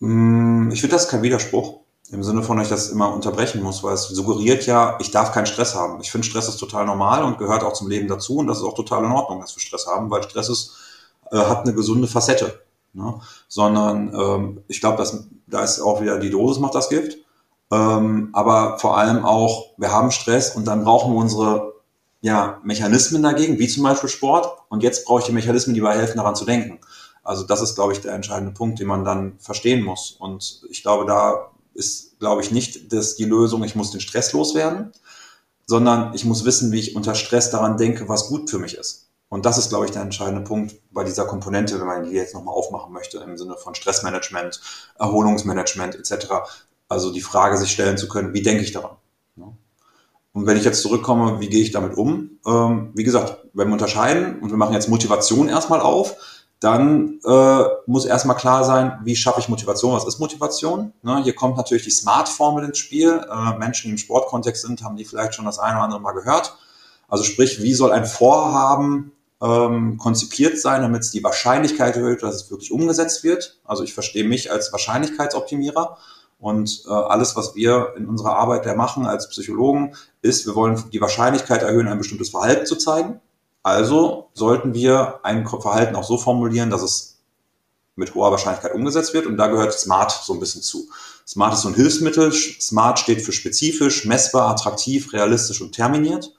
Mm, 0.00 0.70
ich 0.70 0.80
finde 0.80 0.94
das 0.94 1.08
kein 1.08 1.22
Widerspruch. 1.22 1.80
Im 2.10 2.22
Sinne 2.22 2.42
von, 2.42 2.56
dass 2.56 2.68
ich 2.68 2.70
das 2.70 2.88
immer 2.88 3.12
unterbrechen 3.12 3.62
muss, 3.62 3.82
weil 3.82 3.92
es 3.92 4.04
suggeriert 4.08 4.64
ja, 4.64 4.96
ich 4.98 5.10
darf 5.10 5.32
keinen 5.32 5.44
Stress 5.46 5.74
haben. 5.74 6.00
Ich 6.00 6.10
finde, 6.10 6.26
Stress 6.26 6.48
ist 6.48 6.56
total 6.56 6.86
normal 6.86 7.22
und 7.22 7.36
gehört 7.36 7.62
auch 7.62 7.74
zum 7.74 7.88
Leben 7.88 8.08
dazu 8.08 8.38
und 8.38 8.46
das 8.46 8.58
ist 8.58 8.64
auch 8.64 8.74
total 8.74 9.04
in 9.04 9.10
Ordnung, 9.10 9.40
dass 9.40 9.54
wir 9.54 9.60
Stress 9.60 9.86
haben, 9.86 10.10
weil 10.10 10.22
Stress 10.22 10.48
ist, 10.48 10.76
äh, 11.30 11.36
hat 11.36 11.64
eine 11.64 11.74
gesunde 11.74 12.08
Facette. 12.08 12.62
Ne? 12.94 13.20
Sondern 13.46 14.14
ähm, 14.14 14.62
ich 14.68 14.80
glaube, 14.80 15.04
da 15.48 15.62
ist 15.62 15.80
auch 15.80 16.00
wieder 16.00 16.18
die 16.18 16.30
Dosis 16.30 16.60
macht 16.60 16.74
das 16.74 16.88
Gift. 16.88 17.18
Ähm, 17.70 18.30
aber 18.32 18.78
vor 18.78 18.96
allem 18.96 19.26
auch, 19.26 19.72
wir 19.76 19.92
haben 19.92 20.10
Stress 20.10 20.56
und 20.56 20.66
dann 20.66 20.84
brauchen 20.84 21.12
wir 21.12 21.18
unsere 21.18 21.74
ja, 22.20 22.60
Mechanismen 22.64 23.22
dagegen, 23.22 23.58
wie 23.58 23.68
zum 23.68 23.84
Beispiel 23.84 24.08
Sport. 24.08 24.58
Und 24.68 24.82
jetzt 24.82 25.04
brauche 25.04 25.20
ich 25.20 25.26
die 25.26 25.32
Mechanismen, 25.32 25.74
die 25.74 25.80
mir 25.80 25.92
helfen, 25.92 26.16
daran 26.16 26.34
zu 26.34 26.44
denken. 26.44 26.80
Also 27.22 27.44
das 27.44 27.60
ist, 27.60 27.74
glaube 27.74 27.92
ich, 27.92 28.00
der 28.00 28.14
entscheidende 28.14 28.52
Punkt, 28.52 28.80
den 28.80 28.86
man 28.86 29.04
dann 29.04 29.38
verstehen 29.38 29.84
muss. 29.84 30.12
Und 30.12 30.62
ich 30.70 30.82
glaube, 30.82 31.06
da 31.06 31.50
ist, 31.74 32.18
glaube 32.18 32.42
ich, 32.42 32.50
nicht 32.50 32.92
dass 32.92 33.16
die 33.16 33.24
Lösung, 33.24 33.62
ich 33.64 33.74
muss 33.74 33.90
den 33.90 34.00
Stress 34.00 34.32
loswerden, 34.32 34.92
sondern 35.66 36.14
ich 36.14 36.24
muss 36.24 36.44
wissen, 36.44 36.72
wie 36.72 36.80
ich 36.80 36.96
unter 36.96 37.14
Stress 37.14 37.50
daran 37.50 37.76
denke, 37.76 38.08
was 38.08 38.28
gut 38.28 38.50
für 38.50 38.58
mich 38.58 38.74
ist. 38.74 39.10
Und 39.28 39.44
das 39.44 39.58
ist, 39.58 39.68
glaube 39.68 39.84
ich, 39.84 39.90
der 39.90 40.02
entscheidende 40.02 40.42
Punkt 40.42 40.76
bei 40.90 41.04
dieser 41.04 41.26
Komponente, 41.26 41.78
wenn 41.78 41.86
man 41.86 42.04
die 42.04 42.12
jetzt 42.12 42.34
nochmal 42.34 42.54
aufmachen 42.54 42.92
möchte, 42.92 43.18
im 43.18 43.36
Sinne 43.36 43.56
von 43.56 43.74
Stressmanagement, 43.74 44.60
Erholungsmanagement 44.98 45.96
etc. 45.96 46.28
Also 46.88 47.12
die 47.12 47.20
Frage 47.20 47.58
sich 47.58 47.70
stellen 47.70 47.98
zu 47.98 48.08
können, 48.08 48.32
wie 48.32 48.42
denke 48.42 48.64
ich 48.64 48.72
daran? 48.72 48.96
Und 50.38 50.46
wenn 50.46 50.56
ich 50.56 50.62
jetzt 50.62 50.82
zurückkomme, 50.82 51.40
wie 51.40 51.48
gehe 51.48 51.62
ich 51.62 51.72
damit 51.72 51.96
um? 51.96 52.38
Ähm, 52.46 52.92
wie 52.94 53.02
gesagt, 53.02 53.38
wenn 53.54 53.66
wir 53.66 53.72
unterscheiden 53.72 54.38
und 54.38 54.50
wir 54.50 54.56
machen 54.56 54.72
jetzt 54.72 54.88
Motivation 54.88 55.48
erstmal 55.48 55.80
auf, 55.80 56.14
dann 56.60 57.18
äh, 57.26 57.62
muss 57.86 58.04
erstmal 58.04 58.36
klar 58.36 58.62
sein, 58.62 59.00
wie 59.02 59.16
schaffe 59.16 59.40
ich 59.40 59.48
Motivation? 59.48 59.94
Was 59.94 60.06
ist 60.06 60.20
Motivation? 60.20 60.92
Ne, 61.02 61.24
hier 61.24 61.34
kommt 61.34 61.56
natürlich 61.56 61.82
die 61.82 61.90
Smart-Formel 61.90 62.64
ins 62.66 62.78
Spiel. 62.78 63.20
Äh, 63.28 63.58
Menschen, 63.58 63.88
die 63.88 63.90
im 63.90 63.98
Sportkontext 63.98 64.62
sind, 64.62 64.84
haben 64.84 64.96
die 64.96 65.04
vielleicht 65.04 65.34
schon 65.34 65.44
das 65.44 65.58
eine 65.58 65.74
oder 65.74 65.86
andere 65.86 66.00
Mal 66.00 66.12
gehört. 66.12 66.56
Also 67.08 67.24
sprich, 67.24 67.60
wie 67.60 67.74
soll 67.74 67.90
ein 67.90 68.06
Vorhaben 68.06 69.10
ähm, 69.42 69.98
konzipiert 69.98 70.60
sein, 70.60 70.82
damit 70.82 71.02
es 71.02 71.10
die 71.10 71.24
Wahrscheinlichkeit 71.24 71.96
erhöht, 71.96 72.22
dass 72.22 72.36
es 72.36 72.50
wirklich 72.52 72.70
umgesetzt 72.70 73.24
wird? 73.24 73.58
Also 73.64 73.82
ich 73.82 73.92
verstehe 73.92 74.22
mich 74.22 74.52
als 74.52 74.70
Wahrscheinlichkeitsoptimierer. 74.70 75.98
Und 76.38 76.84
äh, 76.86 76.92
alles, 76.92 77.34
was 77.34 77.54
wir 77.54 77.94
in 77.96 78.06
unserer 78.06 78.36
Arbeit 78.36 78.64
ja 78.64 78.74
machen 78.74 79.06
als 79.06 79.28
Psychologen, 79.28 79.94
ist, 80.22 80.46
wir 80.46 80.54
wollen 80.54 80.82
die 80.92 81.00
Wahrscheinlichkeit 81.00 81.62
erhöhen, 81.62 81.88
ein 81.88 81.98
bestimmtes 81.98 82.30
Verhalten 82.30 82.66
zu 82.66 82.76
zeigen. 82.76 83.20
Also 83.62 84.28
sollten 84.34 84.72
wir 84.72 85.20
ein 85.24 85.46
Verhalten 85.46 85.96
auch 85.96 86.04
so 86.04 86.16
formulieren, 86.16 86.70
dass 86.70 86.82
es 86.82 87.18
mit 87.96 88.14
hoher 88.14 88.30
Wahrscheinlichkeit 88.30 88.74
umgesetzt 88.74 89.12
wird. 89.12 89.26
Und 89.26 89.36
da 89.36 89.48
gehört 89.48 89.72
Smart 89.72 90.12
so 90.12 90.32
ein 90.32 90.40
bisschen 90.40 90.62
zu. 90.62 90.88
Smart 91.26 91.54
ist 91.54 91.62
so 91.62 91.68
ein 91.68 91.74
Hilfsmittel. 91.74 92.32
Smart 92.32 93.00
steht 93.00 93.20
für 93.20 93.32
spezifisch, 93.32 94.04
messbar, 94.04 94.48
attraktiv, 94.48 95.12
realistisch 95.12 95.60
und 95.60 95.72
terminiert. 95.72 96.32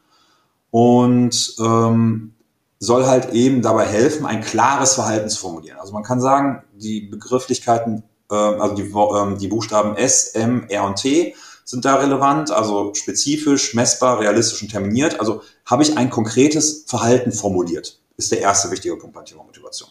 Und 0.72 1.56
ähm, 1.60 2.34
soll 2.80 3.06
halt 3.06 3.34
eben 3.34 3.62
dabei 3.62 3.86
helfen, 3.86 4.26
ein 4.26 4.42
klares 4.42 4.94
Verhalten 4.94 5.30
zu 5.30 5.40
formulieren. 5.40 5.80
Also 5.80 5.92
man 5.92 6.04
kann 6.04 6.22
sagen, 6.22 6.64
die 6.74 7.02
Begrifflichkeiten 7.02 8.04
also 8.36 8.76
die, 8.76 8.84
ähm, 8.84 9.38
die 9.38 9.48
Buchstaben 9.48 9.96
S, 9.96 10.30
M, 10.30 10.66
R 10.70 10.84
und 10.86 10.96
T 10.96 11.36
sind 11.66 11.86
da 11.86 11.96
relevant, 11.96 12.50
also 12.52 12.94
spezifisch, 12.96 13.76
messbar, 13.76 14.20
realistisch 14.20 14.62
und 14.62 14.70
terminiert. 14.70 15.20
Also 15.20 15.42
habe 15.66 15.84
ich 15.84 15.98
ein 15.98 16.10
konkretes 16.10 16.86
Verhalten 16.88 17.32
formuliert, 17.32 18.00
ist 18.18 18.32
der 18.32 18.42
erste 18.42 18.72
wichtige 18.72 18.96
Punkt 18.98 19.14
beim 19.14 19.26
Thema 19.26 19.44
Motivation. 19.44 19.90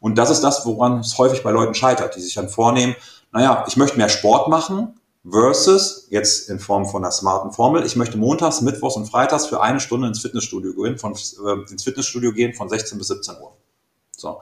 Und 0.00 0.16
das 0.16 0.30
ist 0.30 0.42
das, 0.42 0.64
woran 0.64 1.00
es 1.00 1.18
häufig 1.18 1.42
bei 1.42 1.50
Leuten 1.50 1.74
scheitert, 1.74 2.16
die 2.16 2.20
sich 2.20 2.34
dann 2.34 2.48
vornehmen, 2.48 2.96
naja, 3.32 3.64
ich 3.68 3.76
möchte 3.76 3.98
mehr 3.98 4.08
Sport 4.08 4.48
machen 4.48 4.98
versus, 5.28 6.06
jetzt 6.10 6.48
in 6.48 6.58
Form 6.58 6.86
von 6.86 7.04
einer 7.04 7.12
smarten 7.12 7.52
Formel, 7.52 7.84
ich 7.84 7.96
möchte 7.96 8.16
montags, 8.16 8.60
mittwochs 8.60 8.96
und 8.96 9.06
freitags 9.06 9.46
für 9.46 9.60
eine 9.60 9.80
Stunde 9.80 10.08
ins 10.08 10.20
Fitnessstudio 10.20 10.72
gehen, 10.74 10.98
von, 10.98 11.14
äh, 11.14 11.70
ins 11.70 11.84
Fitnessstudio 11.84 12.32
gehen 12.32 12.54
von 12.54 12.68
16 12.68 12.96
bis 12.96 13.08
17 13.08 13.34
Uhr. 13.36 13.52
So. 14.16 14.40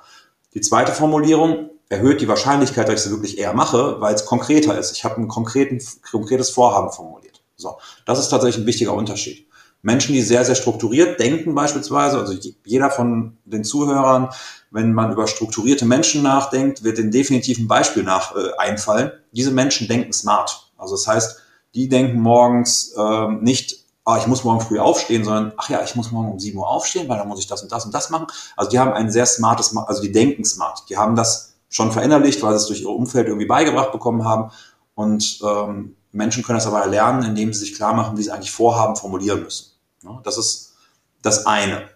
Die 0.55 0.61
zweite 0.61 0.93
Formulierung, 0.93 1.71
erhöht 1.89 2.21
die 2.21 2.29
Wahrscheinlichkeit, 2.29 2.89
dass 2.89 3.01
ich 3.01 3.07
es 3.07 3.13
wirklich 3.13 3.39
eher 3.39 3.55
mache, 3.55 4.01
weil 4.01 4.15
es 4.15 4.25
konkreter 4.25 4.79
ist. 4.79 4.93
Ich 4.93 5.05
habe 5.05 5.21
ein 5.21 5.29
konkretes 5.29 6.51
Vorhaben 6.51 6.93
formuliert. 6.93 7.43
So, 7.57 7.79
das 8.05 8.19
ist 8.19 8.29
tatsächlich 8.29 8.65
ein 8.65 8.67
wichtiger 8.67 8.93
Unterschied. 8.93 9.47
Menschen, 9.83 10.15
die 10.15 10.23
sehr, 10.23 10.45
sehr 10.45 10.57
strukturiert 10.57 11.21
denken 11.21 11.55
beispielsweise, 11.55 12.19
also 12.19 12.35
jeder 12.65 12.91
von 12.91 13.37
den 13.45 13.63
Zuhörern, 13.63 14.31
wenn 14.73 14.93
man 14.93 15.13
über 15.13 15.29
strukturierte 15.29 15.85
Menschen 15.85 16.23
nachdenkt, 16.23 16.83
wird 16.83 16.99
den 16.99 17.13
definitiv 17.13 17.59
ein 17.59 17.69
Beispiel 17.69 18.03
nach 18.03 18.35
äh, 18.35 18.57
einfallen. 18.59 19.13
Diese 19.31 19.53
Menschen 19.53 19.87
denken 19.87 20.13
smart. 20.13 20.73
Also 20.77 20.97
das 20.97 21.07
heißt, 21.07 21.41
die 21.75 21.89
denken 21.89 22.21
morgens 22.21 22.95
äh, 22.97 23.29
nicht 23.41 23.87
ah, 24.07 24.19
ich 24.19 24.27
muss 24.27 24.45
morgen 24.45 24.61
früh 24.61 24.79
aufstehen, 24.79 25.25
sondern, 25.25 25.53
ach 25.57 25.69
ja, 25.69 25.83
ich 25.83 25.97
muss 25.97 26.13
morgen 26.13 26.31
um 26.31 26.39
7 26.39 26.57
Uhr 26.57 26.69
aufstehen, 26.69 27.09
weil 27.09 27.19
dann 27.19 27.29
muss 27.29 27.41
ich 27.41 27.49
das 27.49 27.63
und 27.63 27.73
das 27.73 27.85
und 27.85 27.93
das 27.93 28.09
machen. 28.09 28.29
Also 28.57 28.71
die 28.71 28.79
haben 28.79 28.93
ein 28.93 29.11
sehr 29.11 29.27
smartes, 29.27 29.77
also 29.77 30.01
die 30.01 30.13
denken 30.13 30.45
smart. 30.45 30.85
Die 30.89 30.97
haben 30.97 31.17
das 31.17 31.56
schon 31.69 31.93
verinnerlicht, 31.93 32.43
weil 32.43 32.53
sie 32.53 32.63
es 32.63 32.67
durch 32.67 32.81
ihr 32.83 32.89
Umfeld 32.89 33.27
irgendwie 33.27 33.47
beigebracht 33.47 33.93
bekommen 33.93 34.25
haben. 34.25 34.51
Und 34.95 35.41
ähm, 35.45 35.97
Menschen 36.13 36.43
können 36.43 36.59
das 36.59 36.67
aber 36.67 36.81
erlernen, 36.81 37.23
indem 37.25 37.53
sie 37.53 37.61
sich 37.61 37.75
klar 37.75 37.95
machen, 37.95 38.17
wie 38.17 38.23
sie 38.23 38.31
eigentlich 38.31 38.53
Vorhaben 38.53 38.97
formulieren 38.97 39.43
müssen. 39.43 39.73
Ja, 40.03 40.21
das 40.25 40.39
ist 40.39 40.75
das 41.23 41.47
eine. 41.47 41.89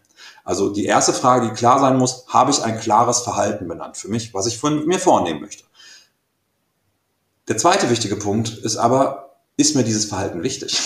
Also 0.45 0.71
die 0.71 0.85
erste 0.85 1.13
Frage, 1.13 1.49
die 1.49 1.55
klar 1.55 1.79
sein 1.79 1.97
muss, 1.97 2.25
habe 2.29 2.51
ich 2.51 2.63
ein 2.63 2.81
klares 2.81 3.21
Verhalten 3.21 3.69
benannt 3.69 3.97
für 3.97 4.09
mich, 4.09 4.35
was 4.35 4.47
ich 4.47 4.59
von 4.59 4.87
mir 4.87 4.99
vornehmen 4.99 5.41
möchte. 5.41 5.65
Der 7.49 7.57
zweite 7.57 7.91
wichtige 7.91 8.17
Punkt 8.17 8.49
ist 8.49 8.77
aber, 8.77 9.37
ist 9.57 9.77
mir 9.77 9.85
dieses 9.85 10.07
Verhalten 10.07 10.43
wichtig? 10.43 10.79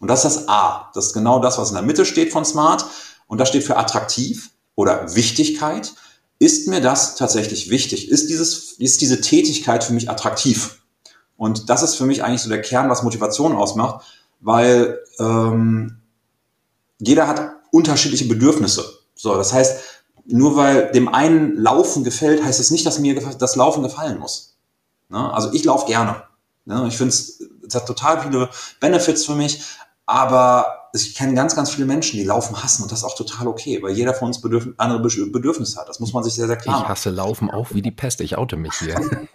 Und 0.00 0.08
das 0.08 0.24
ist 0.24 0.36
das 0.36 0.48
A. 0.48 0.90
Das 0.94 1.06
ist 1.06 1.12
genau 1.12 1.38
das, 1.38 1.58
was 1.58 1.68
in 1.68 1.74
der 1.74 1.84
Mitte 1.84 2.04
steht 2.04 2.32
von 2.32 2.44
Smart. 2.44 2.84
Und 3.26 3.38
das 3.38 3.48
steht 3.48 3.64
für 3.64 3.76
attraktiv 3.76 4.50
oder 4.74 5.14
Wichtigkeit. 5.14 5.94
Ist 6.42 6.66
mir 6.66 6.80
das 6.80 7.14
tatsächlich 7.14 7.70
wichtig? 7.70 8.10
Ist, 8.10 8.28
dieses, 8.28 8.72
ist 8.72 9.00
diese 9.00 9.20
Tätigkeit 9.20 9.84
für 9.84 9.92
mich 9.92 10.10
attraktiv? 10.10 10.82
Und 11.36 11.70
das 11.70 11.84
ist 11.84 11.94
für 11.94 12.04
mich 12.04 12.24
eigentlich 12.24 12.42
so 12.42 12.48
der 12.48 12.60
Kern, 12.60 12.90
was 12.90 13.04
Motivation 13.04 13.54
ausmacht, 13.54 14.04
weil 14.40 14.98
ähm, 15.20 16.00
jeder 16.98 17.28
hat 17.28 17.52
unterschiedliche 17.70 18.24
Bedürfnisse. 18.24 18.84
So, 19.14 19.36
das 19.36 19.52
heißt, 19.52 19.84
nur 20.26 20.56
weil 20.56 20.90
dem 20.90 21.06
einen 21.06 21.56
Laufen 21.58 22.02
gefällt, 22.02 22.42
heißt 22.42 22.58
es 22.58 22.72
nicht, 22.72 22.84
dass 22.86 22.98
mir 22.98 23.20
das 23.38 23.54
Laufen 23.54 23.84
gefallen 23.84 24.18
muss. 24.18 24.56
Ne? 25.10 25.32
Also 25.32 25.52
ich 25.52 25.62
laufe 25.62 25.86
gerne. 25.86 26.24
Ne? 26.64 26.86
Ich 26.88 26.96
finde 26.96 27.10
es, 27.10 27.40
es 27.64 27.72
hat 27.72 27.86
total 27.86 28.20
viele 28.20 28.50
Benefits 28.80 29.26
für 29.26 29.36
mich, 29.36 29.62
aber 30.06 30.81
ich 30.92 31.14
kenne 31.14 31.34
ganz, 31.34 31.56
ganz 31.56 31.70
viele 31.70 31.86
Menschen, 31.86 32.18
die 32.18 32.24
Laufen 32.24 32.62
hassen 32.62 32.82
und 32.82 32.92
das 32.92 33.00
ist 33.00 33.04
auch 33.04 33.16
total 33.16 33.46
okay, 33.46 33.82
weil 33.82 33.92
jeder 33.92 34.12
von 34.12 34.28
uns 34.28 34.40
Bedürf 34.40 34.68
andere 34.76 35.00
Bedürfnisse 35.00 35.80
hat. 35.80 35.88
Das 35.88 36.00
muss 36.00 36.12
man 36.12 36.22
sich 36.22 36.34
sehr, 36.34 36.46
sehr 36.46 36.56
klar 36.56 36.76
machen. 36.76 36.84
Ich 36.84 36.90
hasse 36.90 37.10
Laufen 37.10 37.50
auch 37.50 37.68
wie 37.72 37.80
die 37.80 37.90
Pest. 37.90 38.20
Ich 38.20 38.36
oute 38.36 38.56
mich 38.56 38.74
hier. 38.74 39.00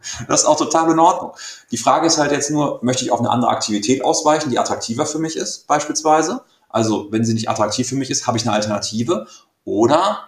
das 0.28 0.42
ist 0.42 0.46
auch 0.46 0.56
total 0.56 0.90
in 0.90 0.98
Ordnung. 0.98 1.32
Die 1.70 1.76
Frage 1.76 2.06
ist 2.06 2.18
halt 2.18 2.32
jetzt 2.32 2.50
nur, 2.50 2.80
möchte 2.82 3.04
ich 3.04 3.12
auf 3.12 3.20
eine 3.20 3.30
andere 3.30 3.50
Aktivität 3.50 4.04
ausweichen, 4.04 4.50
die 4.50 4.58
attraktiver 4.58 5.06
für 5.06 5.18
mich 5.18 5.36
ist, 5.36 5.66
beispielsweise? 5.66 6.42
Also, 6.68 7.08
wenn 7.10 7.24
sie 7.24 7.34
nicht 7.34 7.48
attraktiv 7.48 7.88
für 7.88 7.96
mich 7.96 8.10
ist, 8.10 8.26
habe 8.26 8.38
ich 8.38 8.44
eine 8.44 8.54
Alternative. 8.54 9.26
Oder 9.64 10.20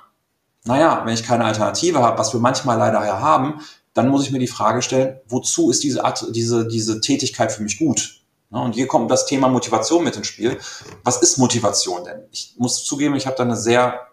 naja, 0.64 1.02
wenn 1.04 1.14
ich 1.14 1.24
keine 1.24 1.44
Alternative 1.44 2.00
habe, 2.00 2.18
was 2.18 2.32
wir 2.32 2.40
manchmal 2.40 2.78
leider 2.78 3.00
haben, 3.00 3.60
dann 3.94 4.08
muss 4.08 4.24
ich 4.24 4.30
mir 4.30 4.38
die 4.38 4.46
Frage 4.46 4.82
stellen, 4.82 5.18
wozu 5.26 5.70
ist 5.70 5.82
diese 5.82 6.02
diese, 6.30 6.68
diese 6.68 7.00
Tätigkeit 7.00 7.50
für 7.50 7.62
mich 7.62 7.78
gut? 7.78 8.19
Und 8.50 8.75
hier 8.75 8.88
kommt 8.88 9.11
das 9.11 9.26
Thema 9.26 9.49
Motivation 9.49 10.02
mit 10.02 10.16
ins 10.16 10.26
Spiel. 10.26 10.59
Was 11.04 11.23
ist 11.23 11.38
Motivation 11.38 12.04
denn? 12.04 12.25
Ich 12.33 12.54
muss 12.59 12.85
zugeben, 12.85 13.14
ich 13.14 13.26
habe 13.26 13.37
da 13.37 13.45
eine 13.45 13.57
sehr 13.57 14.09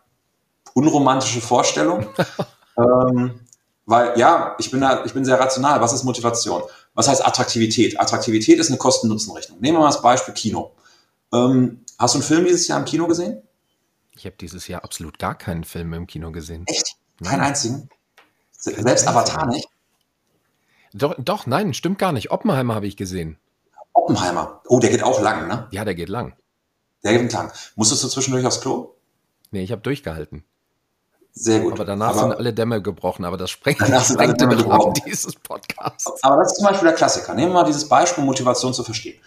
unromantische 0.74 1.42
Vorstellung. 1.42 2.06
ähm, 2.78 3.40
weil 3.88 4.20
ja, 4.20 4.56
ich 4.60 4.70
bin 4.70 4.82
da, 4.82 5.04
ich 5.06 5.14
bin 5.14 5.26
sehr 5.26 5.40
rational. 5.40 5.82
Was 5.82 5.94
ist 5.94 6.04
Motivation? 6.04 6.62
Was 6.94 7.08
heißt 7.08 7.26
Attraktivität? 7.26 8.00
Attraktivität 8.00 8.60
ist 8.60 8.70
eine 8.70 8.78
Kosten-Nutzen-Rechnung. 8.78 9.60
Nehmen 9.60 9.78
wir 9.78 9.82
mal 9.82 9.88
das 9.88 10.02
Beispiel 10.02 10.34
Kino. 10.34 10.76
Ähm, 11.34 11.84
hast 11.98 12.14
du 12.14 12.20
einen 12.20 12.28
Film 12.28 12.46
dieses 12.46 12.68
Jahr 12.68 12.80
im 12.80 12.86
Kino 12.86 13.08
gesehen? 13.08 13.42
Ich 14.16 14.26
habe 14.26 14.36
dieses 14.40 14.68
Jahr 14.68 14.84
absolut 14.84 15.20
gar 15.20 15.36
keinen 15.36 15.64
Film 15.64 15.94
im 15.94 16.06
Kino 16.06 16.32
gesehen. 16.32 16.64
Echt? 16.68 16.96
Keinen 17.24 17.42
einzigen? 17.42 17.90
Selbst 18.52 19.08
Avatar 19.08 19.48
nicht? 19.48 19.68
Doch, 20.94 21.16
doch, 21.18 21.46
nein, 21.46 21.74
stimmt 21.74 22.00
gar 22.00 22.12
nicht. 22.12 22.32
Oppenheimer 22.32 22.76
habe 22.76 22.88
ich 22.88 22.98
gesehen. 22.98 23.38
Oppenheimer. 23.98 24.62
Oh, 24.68 24.80
der 24.80 24.90
geht 24.90 25.04
auch 25.04 25.22
lang, 25.22 25.48
ne? 25.48 25.68
Ja, 25.72 25.84
der 25.84 25.96
geht 25.96 26.10
lang. 26.10 26.36
Der 27.04 27.18
geht 27.18 27.34
lang. 27.34 27.52
Musstest 27.76 28.04
du 28.04 28.08
zwischendurch 28.08 28.46
aufs 28.46 28.62
Klo? 28.62 28.96
Nee, 29.52 29.64
ich 29.64 29.72
habe 29.72 29.82
durchgehalten. 29.82 30.44
Sehr 31.32 31.60
gut. 31.60 31.74
Aber 31.74 31.86
danach 31.86 32.10
aber, 32.10 32.20
sind 32.20 32.34
alle 32.34 32.54
Dämme 32.54 32.82
gebrochen, 32.82 33.26
aber 33.26 33.38
das 33.38 33.52
sprengt, 33.52 33.82
das 33.82 34.10
sprengt 34.10 34.42
den 34.42 34.52
Raum 34.52 34.94
dieses 35.06 35.36
Podcasts. 35.36 36.24
Aber 36.24 36.38
das 36.38 36.52
ist 36.52 36.58
zum 36.58 36.66
Beispiel 36.66 36.88
der 36.88 36.98
Klassiker. 36.98 37.34
Nehmen 37.34 37.50
wir 37.50 37.62
mal 37.62 37.64
dieses 37.64 37.88
Beispiel, 37.88 38.24
Motivation 38.24 38.74
zu 38.74 38.84
verstehen. 38.84 39.20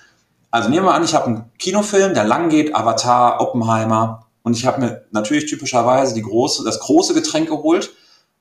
Also 0.50 0.68
nehmen 0.68 0.86
wir 0.86 0.94
an, 0.94 1.04
ich 1.04 1.14
habe 1.14 1.26
einen 1.26 1.52
Kinofilm, 1.58 2.14
der 2.14 2.24
lang 2.24 2.48
geht, 2.48 2.74
Avatar, 2.74 3.40
Oppenheimer, 3.40 4.26
und 4.42 4.56
ich 4.56 4.66
habe 4.66 4.80
mir 4.80 5.06
natürlich 5.10 5.46
typischerweise 5.46 6.14
die 6.14 6.22
große, 6.22 6.64
das 6.64 6.80
große 6.80 7.14
Getränk 7.14 7.48
geholt 7.48 7.90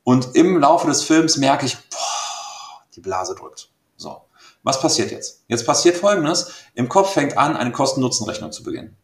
und 0.03 0.35
im 0.35 0.57
Laufe 0.57 0.87
des 0.87 1.03
Films 1.03 1.37
merke 1.37 1.65
ich, 1.65 1.77
boah, 1.89 2.81
die 2.95 3.01
Blase 3.01 3.35
drückt. 3.35 3.69
So. 3.97 4.21
Was 4.63 4.81
passiert 4.81 5.11
jetzt? 5.11 5.43
Jetzt 5.47 5.65
passiert 5.65 5.97
Folgendes. 5.97 6.51
Im 6.73 6.89
Kopf 6.89 7.13
fängt 7.13 7.37
an, 7.37 7.55
eine 7.55 7.71
Kosten-Nutzen-Rechnung 7.71 8.51
zu 8.51 8.63
beginnen. 8.63 8.97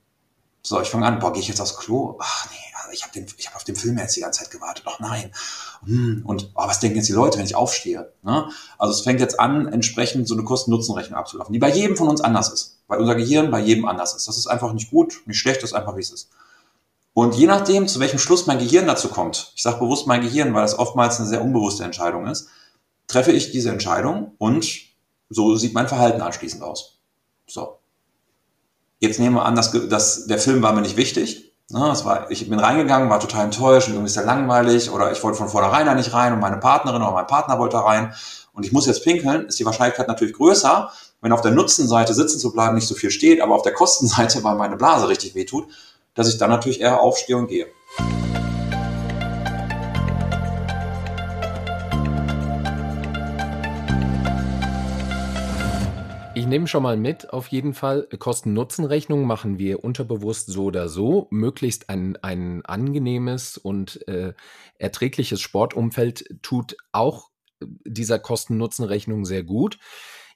So, 0.62 0.82
ich 0.82 0.90
fange 0.90 1.06
an, 1.06 1.20
boah, 1.20 1.32
gehe 1.32 1.42
ich 1.42 1.48
jetzt 1.48 1.62
aufs 1.62 1.78
Klo? 1.78 2.18
Ach 2.20 2.48
nee, 2.50 2.74
also 2.78 2.92
ich 2.92 3.04
habe 3.04 3.20
hab 3.20 3.56
auf 3.56 3.64
den 3.64 3.76
Film 3.76 3.98
jetzt 3.98 4.16
die 4.16 4.22
ganze 4.22 4.42
Zeit 4.42 4.52
gewartet. 4.52 4.84
Ach 4.88 5.00
nein. 5.00 5.32
Hm, 5.86 6.24
und 6.26 6.52
oh, 6.56 6.68
was 6.68 6.80
denken 6.80 6.98
jetzt 6.98 7.08
die 7.08 7.14
Leute, 7.14 7.38
wenn 7.38 7.46
ich 7.46 7.56
aufstehe? 7.56 8.12
Ne? 8.24 8.50
Also 8.80 8.94
es 8.94 9.02
fängt 9.02 9.20
jetzt 9.20 9.40
an, 9.40 9.68
entsprechend 9.68 10.28
so 10.28 10.34
eine 10.34 10.44
Kosten-Nutzen-Rechnung 10.44 11.18
abzulaufen, 11.18 11.54
die 11.54 11.60
bei 11.60 11.70
jedem 11.70 11.96
von 11.96 12.08
uns 12.08 12.22
anders 12.22 12.52
ist. 12.52 12.80
Weil 12.88 13.00
unser 13.00 13.16
Gehirn 13.16 13.52
bei 13.52 13.60
jedem 13.60 13.86
anders 13.86 14.16
ist. 14.16 14.28
Das 14.28 14.38
ist 14.38 14.48
einfach 14.48 14.74
nicht 14.74 14.90
gut, 14.90 15.22
nicht 15.26 15.38
schlecht, 15.40 15.62
das 15.62 15.72
ist 15.72 15.76
einfach, 15.76 15.96
wie 15.96 16.02
es 16.02 16.12
ist. 16.12 16.30
Und 17.14 17.36
je 17.36 17.48
nachdem, 17.48 17.88
zu 17.88 18.00
welchem 18.00 18.20
Schluss 18.20 18.46
mein 18.46 18.60
Gehirn 18.60 18.88
dazu 18.88 19.08
kommt, 19.08 19.54
ich 19.56 19.62
sage 19.62 19.80
bewusst 19.80 20.06
mein 20.06 20.22
Gehirn, 20.22 20.54
weil 20.54 20.64
das 20.64 20.78
oftmals 20.78 21.20
eine 21.20 21.30
sehr 21.30 21.42
unbewusste 21.42 21.84
Entscheidung 21.84 22.28
ist, 22.28 22.50
treffe 23.08 23.32
ich 23.32 23.52
diese 23.52 23.70
Entscheidung 23.70 24.34
und 24.38 24.66
so 25.29 25.55
sieht 25.55 25.74
mein 25.74 25.88
Verhalten 25.88 26.22
anschließend 26.22 26.63
aus. 26.63 27.00
So. 27.48 27.79
Jetzt 29.00 29.20
nehmen 29.20 29.36
wir 29.36 29.46
an, 29.46 29.55
dass, 29.55 29.72
dass 29.89 30.27
der 30.27 30.39
Film 30.39 30.62
war 30.62 30.74
mir 30.74 30.82
nicht 30.82 30.98
wichtig. 30.98 31.53
Ne, 31.72 31.79
das 31.79 32.05
war, 32.05 32.29
ich 32.29 32.48
bin 32.48 32.60
reingegangen, 32.60 33.10
war 33.10 33.20
total 33.20 33.46
enttäuscht 33.46 33.88
und 33.88 33.96
irgendwie 33.96 34.10
ist 34.10 34.15
der 34.15 34.24
langweilig 34.24 34.91
oder 34.91 35.12
ich 35.12 35.24
wollte 35.24 35.39
von 35.39 35.50
vornherein 35.50 35.88
da 35.88 35.96
nicht 35.96 36.13
rein 36.13 36.32
und 36.32 36.39
meine 36.39 36.58
Partnerin 36.58 37.01
oder 37.01 37.12
mein 37.12 37.25
Partner 37.25 37.58
wollte 37.58 37.77
da 37.77 37.82
rein 37.82 38.13
und 38.53 38.67
ich 38.67 38.72
muss 38.72 38.86
jetzt 38.86 39.03
pinkeln, 39.03 39.48
ist 39.48 39.60
die 39.60 39.65
Wahrscheinlichkeit 39.65 40.08
natürlich 40.08 40.36
größer, 40.36 40.91
wenn 41.22 41.32
auf 41.32 41.41
der 41.41 41.51
Nutzenseite 41.51 42.13
sitzen 42.13 42.38
zu 42.38 42.53
bleiben 42.53 42.75
nicht 42.75 42.88
so 42.88 42.94
viel 42.94 43.10
steht, 43.10 43.41
aber 43.41 43.55
auf 43.55 43.63
der 43.63 43.74
Kostenseite, 43.74 44.44
weil 44.44 44.55
meine 44.55 44.77
Blase 44.77 45.10
richtig 45.10 45.34
wehtut, 45.34 45.67
dass 46.13 46.29
ich 46.29 46.38
dann 46.38 46.51
natürlich 46.51 46.82
eher 46.82 47.01
aufstehe 47.01 47.36
und 47.36 47.48
gehe. 47.48 47.65
Ich 56.46 56.50
nehme 56.50 56.68
schon 56.68 56.84
mal 56.84 56.96
mit, 56.96 57.34
auf 57.34 57.48
jeden 57.48 57.74
Fall. 57.74 58.08
Kosten-Nutzen-Rechnung 58.20 59.25
machen 59.25 59.58
wir 59.58 59.84
unterbewusst 59.84 60.46
so 60.46 60.66
oder 60.66 60.90
so. 60.90 61.28
Möglichst 61.32 61.90
ein, 61.90 62.18
ein 62.18 62.64
angenehmes 62.64 63.58
und 63.58 64.08
äh, 64.08 64.34
erträgliches 64.78 65.42
Sportumfeld 65.42 66.38
tut 66.44 66.78
auch 66.92 67.32
dieser 67.84 68.20
Kosten-Nutzen-Rechnung 68.20 69.25
sehr 69.25 69.42
gut. 69.42 69.80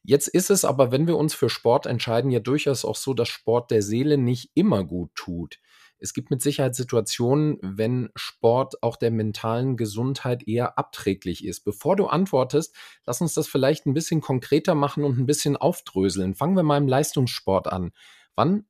Jetzt 0.01 0.30
ist 0.30 0.50
es 0.50 0.66
aber, 0.66 0.92
wenn 0.92 1.06
wir 1.06 1.16
uns 1.16 1.36
für 1.36 1.48
Sport 1.48 1.86
entscheiden, 1.86 2.32
ja 2.32 2.39
durchaus 2.39 2.86
auch 2.86 2.95
so, 2.95 3.13
dass 3.13 3.30
Sport 3.30 3.69
der 3.69 3.84
Seele 3.84 4.17
nicht 4.17 4.50
immer 4.56 4.84
gut 4.84 5.13
tut 5.13 5.60
es 6.00 6.14
gibt 6.14 6.32
mit 6.32 6.42
Sicherheit 6.42 6.76
Situationen, 6.76 7.58
wenn 7.62 8.10
Sport 8.16 8.82
auch 8.82 8.96
der 8.96 9.12
mentalen 9.12 9.78
Gesundheit 9.78 10.48
eher 10.48 10.78
abträglich 10.78 11.46
ist. 11.46 11.62
Bevor 11.62 11.96
du 11.96 12.08
antwortest, 12.08 12.76
lass 13.06 13.22
uns 13.22 13.34
das 13.34 13.48
vielleicht 13.48 13.86
ein 13.86 13.94
bisschen 13.94 14.22
konkreter 14.22 14.76
machen 14.76 15.04
und 15.04 15.18
ein 15.18 15.26
bisschen 15.26 15.58
aufdröseln. 15.58 16.36
Fangen 16.36 16.56
wir 16.56 16.64
mal 16.64 16.78
im 16.78 16.88
Leistungssport 16.88 17.68
an. 17.68 17.92
Wann 18.36 18.66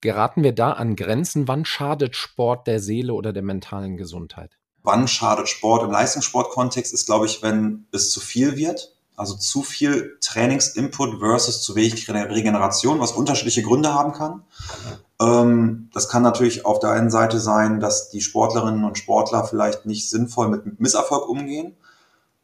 geraten 0.00 0.42
wir 0.42 0.52
da 0.52 0.72
an 0.72 0.96
Grenzen? 0.96 1.48
Wann 1.48 1.64
schadet 1.64 2.16
Sport 2.16 2.66
der 2.66 2.80
Seele 2.80 3.14
oder 3.14 3.32
der 3.32 3.42
mentalen 3.42 3.96
Gesundheit? 3.96 4.58
Wann 4.82 5.08
schadet 5.08 5.48
Sport 5.48 5.84
im 5.84 5.90
Leistungssportkontext 5.90 6.92
ist, 6.92 7.06
glaube 7.06 7.26
ich, 7.26 7.42
wenn 7.42 7.86
es 7.92 8.10
zu 8.10 8.20
viel 8.20 8.56
wird. 8.56 8.94
Also 9.16 9.36
zu 9.36 9.62
viel 9.62 10.18
Trainingsinput 10.20 11.20
versus 11.20 11.62
zu 11.62 11.76
wenig 11.76 12.08
Regeneration, 12.10 12.98
was 12.98 13.12
unterschiedliche 13.12 13.62
Gründe 13.62 13.94
haben 13.94 14.12
kann. 14.12 14.42
Ähm, 15.20 15.90
das 15.92 16.08
kann 16.08 16.22
natürlich 16.22 16.66
auf 16.66 16.80
der 16.80 16.90
einen 16.90 17.10
Seite 17.10 17.38
sein, 17.38 17.80
dass 17.80 18.10
die 18.10 18.20
Sportlerinnen 18.20 18.84
und 18.84 18.98
Sportler 18.98 19.44
vielleicht 19.44 19.86
nicht 19.86 20.10
sinnvoll 20.10 20.48
mit 20.48 20.80
Misserfolg 20.80 21.28
umgehen. 21.28 21.76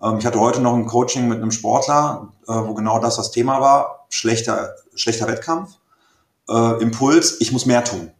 Ähm, 0.02 0.18
ich 0.18 0.26
hatte 0.26 0.40
heute 0.40 0.60
noch 0.60 0.74
ein 0.74 0.86
Coaching 0.86 1.28
mit 1.28 1.38
einem 1.38 1.50
Sportler, 1.50 2.32
äh, 2.46 2.52
wo 2.52 2.74
genau 2.74 2.98
das 2.98 3.16
das 3.16 3.30
Thema 3.30 3.60
war. 3.60 4.06
Schlechter, 4.08 4.74
schlechter 4.94 5.26
Wettkampf. 5.28 5.78
Äh, 6.48 6.82
Impuls, 6.82 7.40
ich 7.40 7.52
muss 7.52 7.66
mehr 7.66 7.84
tun. 7.84 8.12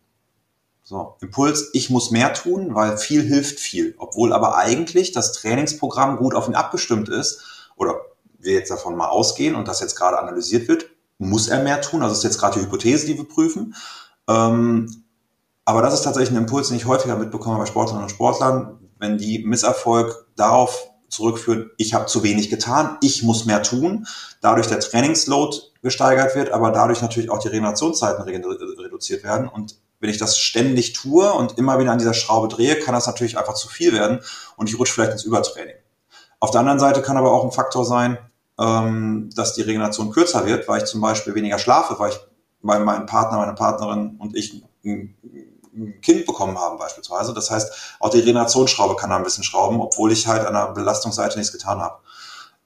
So, 0.82 1.16
Impuls, 1.20 1.70
ich 1.72 1.88
muss 1.88 2.10
mehr 2.10 2.34
tun, 2.34 2.74
weil 2.74 2.98
viel 2.98 3.22
hilft 3.22 3.60
viel. 3.60 3.94
Obwohl 3.98 4.32
aber 4.32 4.56
eigentlich 4.56 5.12
das 5.12 5.32
Trainingsprogramm 5.32 6.16
gut 6.16 6.34
auf 6.34 6.48
ihn 6.48 6.56
abgestimmt 6.56 7.08
ist 7.08 7.70
oder 7.76 7.94
wir 8.40 8.54
jetzt 8.54 8.70
davon 8.70 8.96
mal 8.96 9.08
ausgehen 9.08 9.54
und 9.54 9.68
das 9.68 9.80
jetzt 9.80 9.94
gerade 9.94 10.18
analysiert 10.18 10.66
wird, 10.66 10.86
muss 11.18 11.48
er 11.48 11.62
mehr 11.62 11.80
tun. 11.80 12.02
Also 12.02 12.14
ist 12.14 12.24
jetzt 12.24 12.40
gerade 12.40 12.58
die 12.58 12.64
Hypothese, 12.64 13.06
die 13.06 13.16
wir 13.16 13.28
prüfen. 13.28 13.76
Ähm, 14.30 15.04
aber 15.64 15.82
das 15.82 15.94
ist 15.94 16.02
tatsächlich 16.02 16.30
ein 16.30 16.42
Impuls, 16.42 16.68
den 16.68 16.76
ich 16.76 16.86
häufiger 16.86 17.16
mitbekomme 17.16 17.58
bei 17.58 17.66
Sportlerinnen 17.66 18.04
und 18.04 18.10
Sportlern, 18.10 18.78
wenn 18.98 19.18
die 19.18 19.40
Misserfolg 19.44 20.26
darauf 20.36 20.90
zurückführen, 21.08 21.70
ich 21.76 21.92
habe 21.92 22.06
zu 22.06 22.22
wenig 22.22 22.50
getan, 22.50 22.96
ich 23.02 23.22
muss 23.24 23.44
mehr 23.44 23.62
tun, 23.62 24.06
dadurch 24.40 24.68
der 24.68 24.80
Trainingsload 24.80 25.56
gesteigert 25.82 26.36
wird, 26.36 26.52
aber 26.52 26.70
dadurch 26.70 27.02
natürlich 27.02 27.30
auch 27.30 27.40
die 27.40 27.48
Regenerationszeiten 27.48 28.22
reduziert 28.22 29.24
werden. 29.24 29.48
Und 29.48 29.76
wenn 29.98 30.10
ich 30.10 30.18
das 30.18 30.38
ständig 30.38 30.92
tue 30.92 31.32
und 31.32 31.58
immer 31.58 31.78
wieder 31.78 31.92
an 31.92 31.98
dieser 31.98 32.14
Schraube 32.14 32.48
drehe, 32.48 32.78
kann 32.78 32.94
das 32.94 33.06
natürlich 33.06 33.38
einfach 33.38 33.54
zu 33.54 33.68
viel 33.68 33.92
werden 33.92 34.20
und 34.56 34.68
ich 34.68 34.78
rutsche 34.78 34.94
vielleicht 34.94 35.12
ins 35.12 35.24
Übertraining. 35.24 35.74
Auf 36.38 36.52
der 36.52 36.60
anderen 36.60 36.78
Seite 36.78 37.02
kann 37.02 37.16
aber 37.16 37.32
auch 37.32 37.44
ein 37.44 37.52
Faktor 37.52 37.84
sein, 37.84 38.18
ähm, 38.58 39.30
dass 39.34 39.54
die 39.54 39.62
Regeneration 39.62 40.10
kürzer 40.10 40.46
wird, 40.46 40.68
weil 40.68 40.78
ich 40.82 40.84
zum 40.84 41.00
Beispiel 41.00 41.34
weniger 41.34 41.58
schlafe, 41.58 41.98
weil 41.98 42.10
ich, 42.10 42.18
weil 42.62 42.80
mein 42.80 43.06
Partner, 43.06 43.38
meine 43.38 43.54
Partnerin 43.54 44.16
und 44.18 44.36
ich 44.36 44.62
ein, 44.84 45.14
ein 45.74 46.00
Kind 46.00 46.26
bekommen 46.26 46.58
haben 46.58 46.78
beispielsweise. 46.78 47.32
Das 47.32 47.50
heißt, 47.50 47.96
auch 48.00 48.10
die 48.10 48.18
Regenerationsschraube 48.18 48.96
kann 48.96 49.10
da 49.10 49.16
ein 49.16 49.22
bisschen 49.22 49.44
schrauben, 49.44 49.80
obwohl 49.80 50.12
ich 50.12 50.26
halt 50.26 50.46
an 50.46 50.54
der 50.54 50.72
Belastungsseite 50.72 51.38
nichts 51.38 51.52
getan 51.52 51.80
habe. 51.80 51.98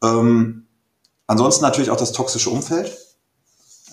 Ähm, 0.02 0.66
ansonsten 1.26 1.62
natürlich 1.62 1.90
auch 1.90 1.96
das 1.96 2.12
toxische 2.12 2.50
Umfeld. 2.50 2.96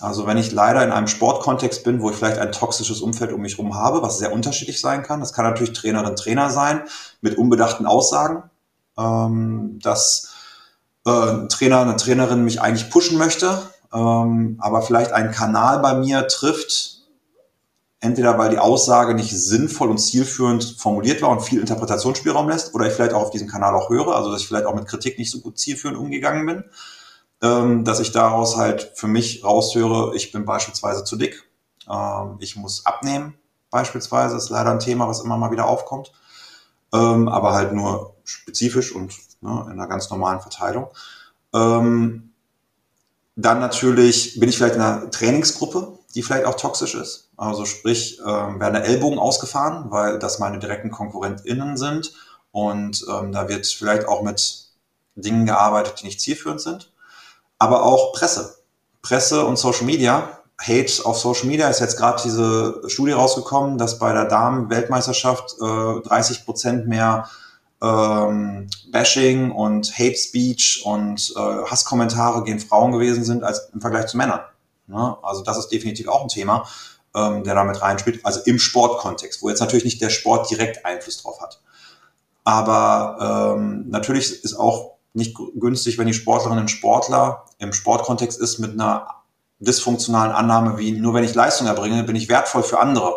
Also 0.00 0.26
wenn 0.26 0.36
ich 0.36 0.50
leider 0.50 0.82
in 0.82 0.90
einem 0.90 1.06
Sportkontext 1.06 1.84
bin, 1.84 2.02
wo 2.02 2.10
ich 2.10 2.16
vielleicht 2.16 2.38
ein 2.38 2.50
toxisches 2.50 3.00
Umfeld 3.00 3.32
um 3.32 3.40
mich 3.40 3.56
herum 3.56 3.76
habe, 3.76 4.02
was 4.02 4.18
sehr 4.18 4.32
unterschiedlich 4.32 4.80
sein 4.80 5.04
kann. 5.04 5.20
Das 5.20 5.32
kann 5.32 5.44
natürlich 5.44 5.74
Trainerin, 5.74 6.16
Trainer 6.16 6.50
sein 6.50 6.82
mit 7.20 7.38
unbedachten 7.38 7.86
Aussagen, 7.86 8.50
ähm, 8.98 9.78
dass 9.80 10.34
äh, 11.06 11.10
ein 11.10 11.48
Trainer, 11.48 11.82
eine 11.82 11.96
Trainerin 11.96 12.42
mich 12.42 12.60
eigentlich 12.60 12.90
pushen 12.90 13.16
möchte, 13.16 13.62
ähm, 13.92 14.56
aber 14.60 14.82
vielleicht 14.82 15.12
einen 15.12 15.32
Kanal 15.32 15.80
bei 15.80 15.94
mir 15.94 16.26
trifft, 16.28 17.02
entweder 18.00 18.36
weil 18.36 18.50
die 18.50 18.58
Aussage 18.58 19.14
nicht 19.14 19.30
sinnvoll 19.30 19.88
und 19.88 19.98
zielführend 19.98 20.76
formuliert 20.78 21.22
war 21.22 21.30
und 21.30 21.40
viel 21.40 21.60
Interpretationsspielraum 21.60 22.48
lässt, 22.48 22.74
oder 22.74 22.86
ich 22.86 22.92
vielleicht 22.94 23.12
auch 23.12 23.22
auf 23.22 23.30
diesem 23.30 23.48
Kanal 23.48 23.74
auch 23.74 23.90
höre, 23.90 24.16
also 24.16 24.30
dass 24.32 24.40
ich 24.40 24.48
vielleicht 24.48 24.66
auch 24.66 24.74
mit 24.74 24.88
Kritik 24.88 25.18
nicht 25.18 25.30
so 25.30 25.40
gut 25.40 25.58
zielführend 25.58 25.98
umgegangen 25.98 26.46
bin, 26.46 26.64
ähm, 27.42 27.84
dass 27.84 28.00
ich 28.00 28.12
daraus 28.12 28.56
halt 28.56 28.92
für 28.94 29.06
mich 29.06 29.44
raushöre, 29.44 30.16
ich 30.16 30.32
bin 30.32 30.44
beispielsweise 30.44 31.04
zu 31.04 31.16
dick, 31.16 31.44
ähm, 31.88 32.36
ich 32.40 32.56
muss 32.56 32.86
abnehmen, 32.86 33.34
beispielsweise, 33.70 34.36
ist 34.36 34.50
leider 34.50 34.70
ein 34.70 34.80
Thema, 34.80 35.06
was 35.06 35.20
immer 35.20 35.36
mal 35.36 35.52
wieder 35.52 35.66
aufkommt, 35.66 36.12
ähm, 36.92 37.28
aber 37.28 37.52
halt 37.52 37.72
nur 37.72 38.16
spezifisch 38.24 38.92
und 38.94 39.14
ne, 39.40 39.66
in 39.66 39.72
einer 39.72 39.86
ganz 39.86 40.10
normalen 40.10 40.40
Verteilung. 40.40 40.88
Ähm, 41.54 42.31
dann 43.36 43.60
natürlich 43.60 44.38
bin 44.38 44.48
ich 44.48 44.56
vielleicht 44.56 44.74
in 44.74 44.82
einer 44.82 45.10
Trainingsgruppe, 45.10 45.98
die 46.14 46.22
vielleicht 46.22 46.44
auch 46.44 46.56
toxisch 46.56 46.94
ist. 46.94 47.30
Also 47.36 47.64
sprich, 47.64 48.20
äh, 48.20 48.24
werden 48.24 48.82
Ellbogen 48.82 49.18
ausgefahren, 49.18 49.90
weil 49.90 50.18
das 50.18 50.38
meine 50.38 50.58
direkten 50.58 50.90
KonkurrentInnen 50.90 51.76
sind. 51.76 52.12
Und 52.50 53.04
ähm, 53.10 53.32
da 53.32 53.48
wird 53.48 53.66
vielleicht 53.66 54.06
auch 54.06 54.22
mit 54.22 54.66
Dingen 55.14 55.46
gearbeitet, 55.46 56.00
die 56.00 56.06
nicht 56.06 56.20
zielführend 56.20 56.60
sind. 56.60 56.92
Aber 57.58 57.84
auch 57.84 58.12
Presse. 58.12 58.56
Presse 59.00 59.44
und 59.46 59.58
Social 59.58 59.86
Media. 59.86 60.38
Hate 60.60 61.04
auf 61.04 61.18
Social 61.18 61.46
Media 61.46 61.68
ist 61.68 61.80
jetzt 61.80 61.96
gerade 61.96 62.22
diese 62.22 62.82
Studie 62.86 63.12
rausgekommen, 63.12 63.78
dass 63.78 63.98
bei 63.98 64.12
der 64.12 64.26
Damen-Weltmeisterschaft 64.26 65.56
äh, 65.60 66.00
30 66.08 66.44
Prozent 66.44 66.86
mehr 66.86 67.28
ähm, 67.82 68.68
Bashing 68.90 69.50
und 69.50 69.98
Hate 69.98 70.16
Speech 70.16 70.82
und 70.84 71.32
äh, 71.36 71.40
Hasskommentare 71.40 72.44
gegen 72.44 72.60
Frauen 72.60 72.92
gewesen 72.92 73.24
sind 73.24 73.42
als 73.42 73.70
im 73.74 73.80
Vergleich 73.80 74.06
zu 74.06 74.16
Männern. 74.16 74.40
Ne? 74.86 75.16
Also 75.22 75.42
das 75.42 75.58
ist 75.58 75.68
definitiv 75.68 76.08
auch 76.08 76.22
ein 76.22 76.28
Thema, 76.28 76.66
ähm, 77.14 77.42
der 77.42 77.54
damit 77.54 77.82
reinspielt. 77.82 78.24
Also 78.24 78.40
im 78.46 78.58
Sportkontext, 78.58 79.42
wo 79.42 79.48
jetzt 79.48 79.60
natürlich 79.60 79.84
nicht 79.84 80.00
der 80.00 80.10
Sport 80.10 80.48
direkt 80.50 80.86
Einfluss 80.86 81.20
drauf 81.22 81.40
hat. 81.40 81.60
Aber 82.44 83.56
ähm, 83.56 83.88
natürlich 83.88 84.44
ist 84.44 84.54
auch 84.54 84.92
nicht 85.12 85.36
günstig, 85.56 85.98
wenn 85.98 86.06
die 86.06 86.14
Sportlerinnen 86.14 86.64
und 86.64 86.68
Sportler 86.68 87.44
im 87.58 87.72
Sportkontext 87.72 88.40
ist 88.40 88.58
mit 88.58 88.72
einer 88.72 89.08
dysfunktionalen 89.58 90.32
Annahme 90.32 90.78
wie 90.78 90.92
nur 90.92 91.14
wenn 91.14 91.24
ich 91.24 91.34
Leistung 91.34 91.66
erbringe, 91.66 92.02
bin 92.04 92.16
ich 92.16 92.28
wertvoll 92.28 92.62
für 92.62 92.80
andere. 92.80 93.14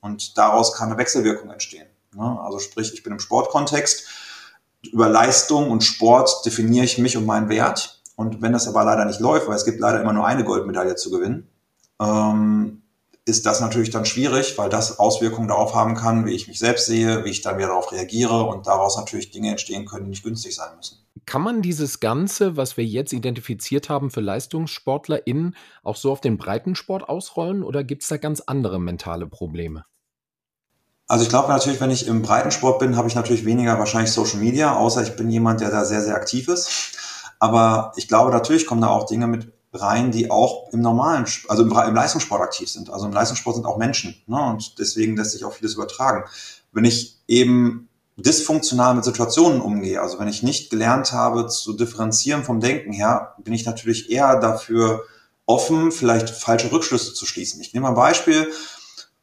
Und 0.00 0.36
daraus 0.38 0.74
kann 0.74 0.88
eine 0.88 0.98
Wechselwirkung 0.98 1.50
entstehen. 1.50 1.86
Ne? 2.14 2.40
Also 2.40 2.58
sprich, 2.58 2.92
ich 2.94 3.02
bin 3.02 3.12
im 3.12 3.20
Sportkontext. 3.20 4.06
Über 4.90 5.08
Leistung 5.08 5.70
und 5.70 5.84
Sport 5.84 6.44
definiere 6.44 6.84
ich 6.84 6.98
mich 6.98 7.16
und 7.16 7.26
meinen 7.26 7.48
Wert. 7.48 8.02
Und 8.16 8.42
wenn 8.42 8.52
das 8.52 8.68
aber 8.68 8.84
leider 8.84 9.04
nicht 9.04 9.20
läuft, 9.20 9.48
weil 9.48 9.56
es 9.56 9.64
gibt 9.64 9.80
leider 9.80 10.00
immer 10.00 10.12
nur 10.12 10.26
eine 10.26 10.44
Goldmedaille 10.44 10.96
zu 10.96 11.10
gewinnen, 11.10 11.48
ähm, 12.00 12.82
ist 13.24 13.46
das 13.46 13.60
natürlich 13.60 13.90
dann 13.90 14.04
schwierig, 14.04 14.58
weil 14.58 14.68
das 14.68 14.98
Auswirkungen 14.98 15.48
darauf 15.48 15.74
haben 15.74 15.94
kann, 15.94 16.26
wie 16.26 16.32
ich 16.32 16.48
mich 16.48 16.58
selbst 16.58 16.86
sehe, 16.86 17.24
wie 17.24 17.30
ich 17.30 17.40
dann 17.40 17.56
wieder 17.56 17.68
darauf 17.68 17.92
reagiere 17.92 18.42
und 18.44 18.66
daraus 18.66 18.96
natürlich 18.96 19.30
Dinge 19.30 19.50
entstehen 19.50 19.86
können, 19.86 20.04
die 20.04 20.10
nicht 20.10 20.24
günstig 20.24 20.56
sein 20.56 20.76
müssen. 20.76 20.98
Kann 21.24 21.42
man 21.42 21.62
dieses 21.62 22.00
Ganze, 22.00 22.56
was 22.56 22.76
wir 22.76 22.84
jetzt 22.84 23.12
identifiziert 23.12 23.88
haben 23.88 24.10
für 24.10 24.20
LeistungssportlerInnen, 24.20 25.54
auch 25.84 25.96
so 25.96 26.10
auf 26.10 26.20
den 26.20 26.36
Breitensport 26.36 27.08
ausrollen 27.08 27.62
oder 27.62 27.84
gibt 27.84 28.02
es 28.02 28.08
da 28.08 28.16
ganz 28.16 28.40
andere 28.40 28.80
mentale 28.80 29.28
Probleme? 29.28 29.84
Also 31.12 31.24
ich 31.24 31.28
glaube 31.28 31.50
natürlich, 31.50 31.78
wenn 31.78 31.90
ich 31.90 32.06
im 32.06 32.22
Breitensport 32.22 32.78
bin, 32.78 32.96
habe 32.96 33.06
ich 33.06 33.14
natürlich 33.14 33.44
weniger 33.44 33.78
wahrscheinlich 33.78 34.10
Social 34.10 34.38
Media, 34.38 34.74
außer 34.74 35.02
ich 35.02 35.14
bin 35.14 35.28
jemand, 35.28 35.60
der 35.60 35.70
da 35.70 35.84
sehr, 35.84 36.00
sehr 36.00 36.14
aktiv 36.14 36.48
ist. 36.48 36.70
Aber 37.38 37.92
ich 37.96 38.08
glaube, 38.08 38.30
natürlich 38.30 38.64
kommen 38.64 38.80
da 38.80 38.86
auch 38.86 39.04
Dinge 39.04 39.26
mit 39.26 39.52
rein, 39.74 40.10
die 40.10 40.30
auch 40.30 40.72
im 40.72 40.80
normalen, 40.80 41.26
also 41.48 41.64
im, 41.64 41.70
im 41.70 41.94
Leistungssport 41.94 42.40
aktiv 42.40 42.70
sind. 42.70 42.88
Also 42.88 43.04
im 43.04 43.12
Leistungssport 43.12 43.56
sind 43.56 43.66
auch 43.66 43.76
Menschen. 43.76 44.22
Ne? 44.26 44.40
Und 44.40 44.78
deswegen 44.78 45.14
lässt 45.14 45.32
sich 45.32 45.44
auch 45.44 45.52
vieles 45.52 45.74
übertragen. 45.74 46.24
Wenn 46.72 46.86
ich 46.86 47.18
eben 47.28 47.90
dysfunktional 48.16 48.94
mit 48.94 49.04
Situationen 49.04 49.60
umgehe, 49.60 50.00
also 50.00 50.18
wenn 50.18 50.28
ich 50.28 50.42
nicht 50.42 50.70
gelernt 50.70 51.12
habe 51.12 51.46
zu 51.46 51.74
differenzieren 51.74 52.42
vom 52.42 52.58
Denken 52.58 52.90
her, 52.90 53.34
bin 53.44 53.52
ich 53.52 53.66
natürlich 53.66 54.10
eher 54.10 54.40
dafür 54.40 55.02
offen, 55.44 55.92
vielleicht 55.92 56.30
falsche 56.30 56.72
Rückschlüsse 56.72 57.12
zu 57.12 57.26
schließen. 57.26 57.60
Ich 57.60 57.74
nehme 57.74 57.88
ein 57.88 57.94
Beispiel. 57.94 58.50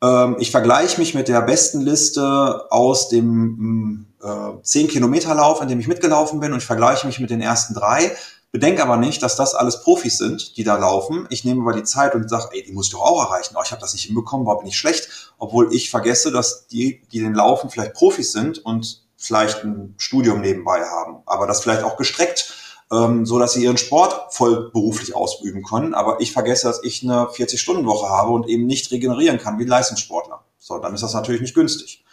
Ähm, 0.01 0.37
ich 0.39 0.51
vergleiche 0.51 0.99
mich 0.99 1.13
mit 1.13 1.27
der 1.27 1.41
besten 1.41 1.81
Liste 1.81 2.65
aus 2.71 3.09
dem 3.09 4.07
äh, 4.21 4.25
10-Kilometer-Lauf, 4.25 5.61
in 5.61 5.67
dem 5.67 5.79
ich 5.79 5.87
mitgelaufen 5.87 6.39
bin 6.39 6.53
und 6.53 6.59
ich 6.59 6.65
vergleiche 6.65 7.07
mich 7.07 7.19
mit 7.19 7.29
den 7.29 7.41
ersten 7.41 7.73
drei 7.73 8.15
Bedenke 8.51 8.81
aber 8.81 8.97
nicht, 8.97 9.21
dass 9.21 9.35
das 9.35 9.53
alles 9.53 9.81
Profis 9.81 10.17
sind, 10.17 10.57
die 10.57 10.63
da 10.63 10.75
laufen. 10.75 11.27
Ich 11.29 11.45
nehme 11.45 11.61
aber 11.61 11.73
die 11.73 11.83
Zeit 11.83 12.15
und 12.15 12.27
sage, 12.27 12.49
ey, 12.53 12.63
die 12.63 12.71
muss 12.71 12.87
ich 12.87 12.93
doch 12.93 13.01
auch 13.01 13.23
erreichen. 13.23 13.55
Oh, 13.55 13.61
ich 13.63 13.71
habe 13.71 13.81
das 13.81 13.93
nicht 13.93 14.05
hinbekommen, 14.05 14.47
war 14.47 14.57
bin 14.57 14.67
ich 14.67 14.77
schlecht. 14.77 15.33
Obwohl 15.37 15.71
ich 15.71 15.91
vergesse, 15.91 16.31
dass 16.31 16.65
die, 16.65 17.03
die 17.11 17.19
den 17.19 17.35
laufen, 17.35 17.69
vielleicht 17.69 17.93
Profis 17.93 18.31
sind 18.31 18.57
und 18.65 19.03
vielleicht 19.17 19.63
ein 19.63 19.93
Studium 19.97 20.41
nebenbei 20.41 20.83
haben. 20.83 21.17
Aber 21.27 21.45
das 21.45 21.61
vielleicht 21.61 21.83
auch 21.83 21.95
gestreckt, 21.95 22.55
ähm, 22.91 23.25
so 23.25 23.39
dass 23.39 23.53
sie 23.53 23.63
ihren 23.63 23.77
Sport 23.77 24.33
voll 24.33 24.71
beruflich 24.71 25.15
ausüben 25.15 25.63
können. 25.63 25.93
Aber 25.93 26.21
ich 26.21 26.31
vergesse, 26.31 26.67
dass 26.67 26.83
ich 26.83 27.03
eine 27.03 27.25
40-Stunden-Woche 27.25 28.09
habe 28.09 28.31
und 28.31 28.47
eben 28.47 28.65
nicht 28.65 28.91
regenerieren 28.91 29.37
kann 29.37 29.59
wie 29.59 29.63
ein 29.63 29.69
Leistungssportler. 29.69 30.43
So, 30.57 30.77
dann 30.79 30.93
ist 30.93 31.03
das 31.03 31.13
natürlich 31.13 31.41
nicht 31.41 31.55
günstig. 31.55 32.03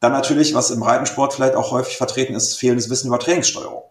Dann 0.00 0.12
natürlich, 0.12 0.54
was 0.54 0.70
im 0.70 0.80
Breitensport 0.80 1.34
vielleicht 1.34 1.54
auch 1.54 1.70
häufig 1.70 1.96
vertreten 1.96 2.34
ist, 2.34 2.56
fehlendes 2.56 2.88
Wissen 2.88 3.08
über 3.08 3.18
Trainingssteuerung. 3.18 3.82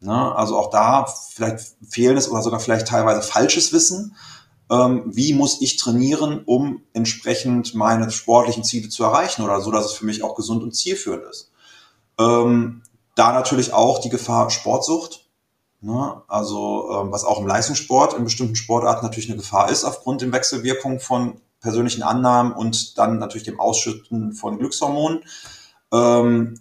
Ne? 0.00 0.36
Also 0.36 0.58
auch 0.58 0.70
da 0.70 1.06
vielleicht 1.06 1.60
fehlendes 1.88 2.28
oder 2.28 2.42
sogar 2.42 2.60
vielleicht 2.60 2.86
teilweise 2.86 3.22
falsches 3.22 3.72
Wissen. 3.72 4.16
Ähm, 4.70 5.04
wie 5.06 5.32
muss 5.34 5.60
ich 5.60 5.76
trainieren, 5.76 6.42
um 6.44 6.82
entsprechend 6.92 7.74
meine 7.74 8.10
sportlichen 8.10 8.64
Ziele 8.64 8.88
zu 8.88 9.04
erreichen 9.04 9.42
oder 9.42 9.60
so, 9.60 9.70
dass 9.70 9.86
es 9.86 9.92
für 9.92 10.06
mich 10.06 10.22
auch 10.22 10.34
gesund 10.34 10.62
und 10.62 10.74
zielführend 10.74 11.24
ist. 11.24 11.50
Ähm, 12.18 12.82
da 13.14 13.32
natürlich 13.32 13.72
auch 13.72 14.00
die 14.00 14.08
Gefahr 14.08 14.50
Sportsucht. 14.50 15.23
Ne? 15.84 16.22
Also 16.28 16.88
ähm, 16.92 17.12
was 17.12 17.24
auch 17.24 17.40
im 17.40 17.46
Leistungssport, 17.46 18.14
in 18.14 18.24
bestimmten 18.24 18.56
Sportarten 18.56 19.04
natürlich 19.04 19.28
eine 19.28 19.36
Gefahr 19.36 19.70
ist 19.70 19.84
aufgrund 19.84 20.22
der 20.22 20.32
Wechselwirkung 20.32 20.98
von 20.98 21.42
persönlichen 21.60 22.02
Annahmen 22.02 22.52
und 22.52 22.96
dann 22.96 23.18
natürlich 23.18 23.44
dem 23.44 23.60
Ausschütten 23.60 24.32
von 24.32 24.58
Glückshormonen. 24.58 25.24
Ähm, 25.92 26.60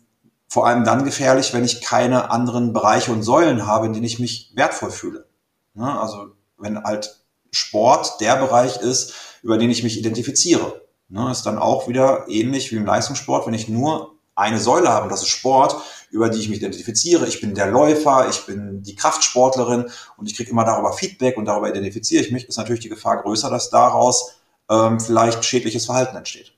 vor 0.49 0.67
allem 0.67 0.83
dann 0.83 1.05
gefährlich, 1.05 1.53
wenn 1.53 1.63
ich 1.63 1.81
keine 1.81 2.31
anderen 2.31 2.73
Bereiche 2.73 3.13
und 3.13 3.23
Säulen 3.23 3.65
habe, 3.65 3.85
in 3.85 3.93
denen 3.93 4.05
ich 4.05 4.19
mich 4.19 4.51
wertvoll 4.55 4.91
fühle. 4.91 5.25
Ne? 5.73 5.99
Also 5.99 6.33
wenn 6.57 6.83
halt 6.83 7.23
Sport 7.49 8.19
der 8.19 8.35
Bereich 8.35 8.81
ist, 8.81 9.13
über 9.41 9.57
den 9.57 9.69
ich 9.69 9.83
mich 9.83 9.97
identifiziere. 9.97 10.81
Ne? 11.07 11.31
Ist 11.31 11.45
dann 11.45 11.59
auch 11.59 11.87
wieder 11.87 12.25
ähnlich 12.27 12.73
wie 12.73 12.75
im 12.75 12.85
Leistungssport, 12.85 13.47
wenn 13.47 13.53
ich 13.53 13.69
nur 13.69 14.15
eine 14.35 14.59
Säule 14.59 14.89
habe, 14.89 15.07
das 15.07 15.21
ist 15.21 15.29
Sport, 15.29 15.77
über 16.13 16.29
die 16.29 16.39
ich 16.39 16.47
mich 16.47 16.59
identifiziere. 16.59 17.27
Ich 17.27 17.41
bin 17.41 17.55
der 17.55 17.71
Läufer, 17.71 18.29
ich 18.29 18.45
bin 18.45 18.83
die 18.83 18.95
Kraftsportlerin 18.95 19.89
und 20.15 20.27
ich 20.27 20.35
kriege 20.35 20.51
immer 20.51 20.63
darüber 20.63 20.93
Feedback 20.93 21.37
und 21.37 21.45
darüber 21.45 21.69
identifiziere 21.69 22.23
ich 22.23 22.31
mich, 22.31 22.47
ist 22.47 22.57
natürlich 22.57 22.81
die 22.81 22.89
Gefahr 22.89 23.23
größer, 23.23 23.49
dass 23.49 23.71
daraus 23.71 24.35
ähm, 24.69 24.99
vielleicht 24.99 25.43
schädliches 25.43 25.87
Verhalten 25.87 26.15
entsteht. 26.15 26.53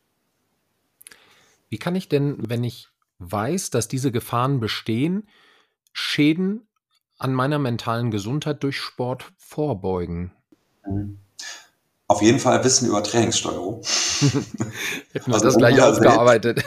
Wie 1.70 1.78
kann 1.78 1.96
ich 1.96 2.10
denn, 2.10 2.38
wenn 2.50 2.66
ich 2.66 2.90
weiß, 3.20 3.70
dass 3.70 3.88
diese 3.88 4.12
Gefahren 4.12 4.60
bestehen, 4.60 5.30
Schäden 5.94 6.68
an 7.18 7.34
meiner 7.34 7.58
mentalen 7.58 8.12
Gesundheit 8.12 8.62
durch 8.62 8.78
Sport 8.78 9.24
vorbeugen? 9.38 10.34
Mhm. 10.86 11.20
Auf 12.08 12.22
jeden 12.22 12.40
Fall 12.40 12.62
Wissen 12.64 12.90
über 12.90 13.02
Trainingssteuerung. 13.02 13.82
Hätten 15.14 15.26
wir 15.28 15.34
also 15.34 15.46
das 15.46 15.58
gleich 15.58 15.82
aufgearbeitet. 15.82 16.62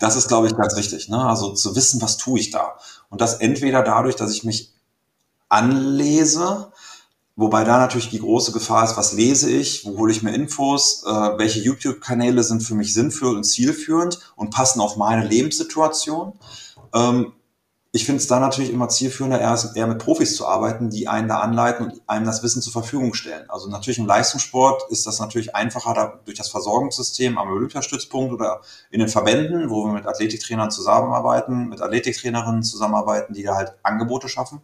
Das 0.00 0.16
ist, 0.16 0.28
glaube 0.28 0.46
ich, 0.46 0.56
ganz 0.56 0.76
wichtig. 0.76 1.08
Ne? 1.08 1.24
Also 1.24 1.52
zu 1.52 1.76
wissen, 1.76 2.00
was 2.02 2.16
tue 2.16 2.40
ich 2.40 2.50
da. 2.50 2.76
Und 3.10 3.20
das 3.20 3.34
entweder 3.34 3.82
dadurch, 3.82 4.16
dass 4.16 4.32
ich 4.32 4.44
mich 4.44 4.72
anlese, 5.48 6.72
Wobei 7.34 7.64
da 7.64 7.78
natürlich 7.78 8.10
die 8.10 8.18
große 8.18 8.52
Gefahr 8.52 8.84
ist, 8.84 8.98
was 8.98 9.14
lese 9.14 9.50
ich, 9.50 9.86
wo 9.86 9.96
hole 9.96 10.12
ich 10.12 10.22
mir 10.22 10.34
Infos, 10.34 11.02
äh, 11.06 11.38
welche 11.38 11.60
YouTube-Kanäle 11.60 12.42
sind 12.42 12.62
für 12.62 12.74
mich 12.74 12.92
sinnvoll 12.92 13.34
und 13.34 13.44
zielführend 13.44 14.20
und 14.36 14.50
passen 14.50 14.80
auf 14.80 14.96
meine 14.96 15.26
Lebenssituation. 15.26 16.34
Ähm, 16.94 17.32
ich 17.94 18.06
finde 18.06 18.20
es 18.22 18.26
da 18.26 18.40
natürlich 18.40 18.72
immer 18.72 18.88
zielführender, 18.88 19.38
eher, 19.38 19.86
mit 19.86 19.98
Profis 19.98 20.34
zu 20.34 20.46
arbeiten, 20.46 20.88
die 20.88 21.08
einen 21.08 21.28
da 21.28 21.40
anleiten 21.40 21.84
und 21.84 22.00
einem 22.06 22.24
das 22.24 22.42
Wissen 22.42 22.62
zur 22.62 22.72
Verfügung 22.72 23.12
stellen. 23.12 23.50
Also 23.50 23.68
natürlich 23.68 23.98
im 23.98 24.06
Leistungssport 24.06 24.90
ist 24.90 25.06
das 25.06 25.20
natürlich 25.20 25.54
einfacher 25.54 25.92
da, 25.92 26.20
durch 26.24 26.38
das 26.38 26.48
Versorgungssystem 26.48 27.36
am 27.36 27.50
Olympiastützpunkt 27.50 28.32
oder 28.32 28.62
in 28.90 29.00
den 29.00 29.08
Verbänden, 29.08 29.68
wo 29.68 29.84
wir 29.84 29.92
mit 29.92 30.06
Athletiktrainern 30.06 30.70
zusammenarbeiten, 30.70 31.68
mit 31.68 31.82
Athletiktrainerinnen 31.82 32.62
zusammenarbeiten, 32.62 33.34
die 33.34 33.42
da 33.42 33.56
halt 33.56 33.74
Angebote 33.82 34.30
schaffen. 34.30 34.62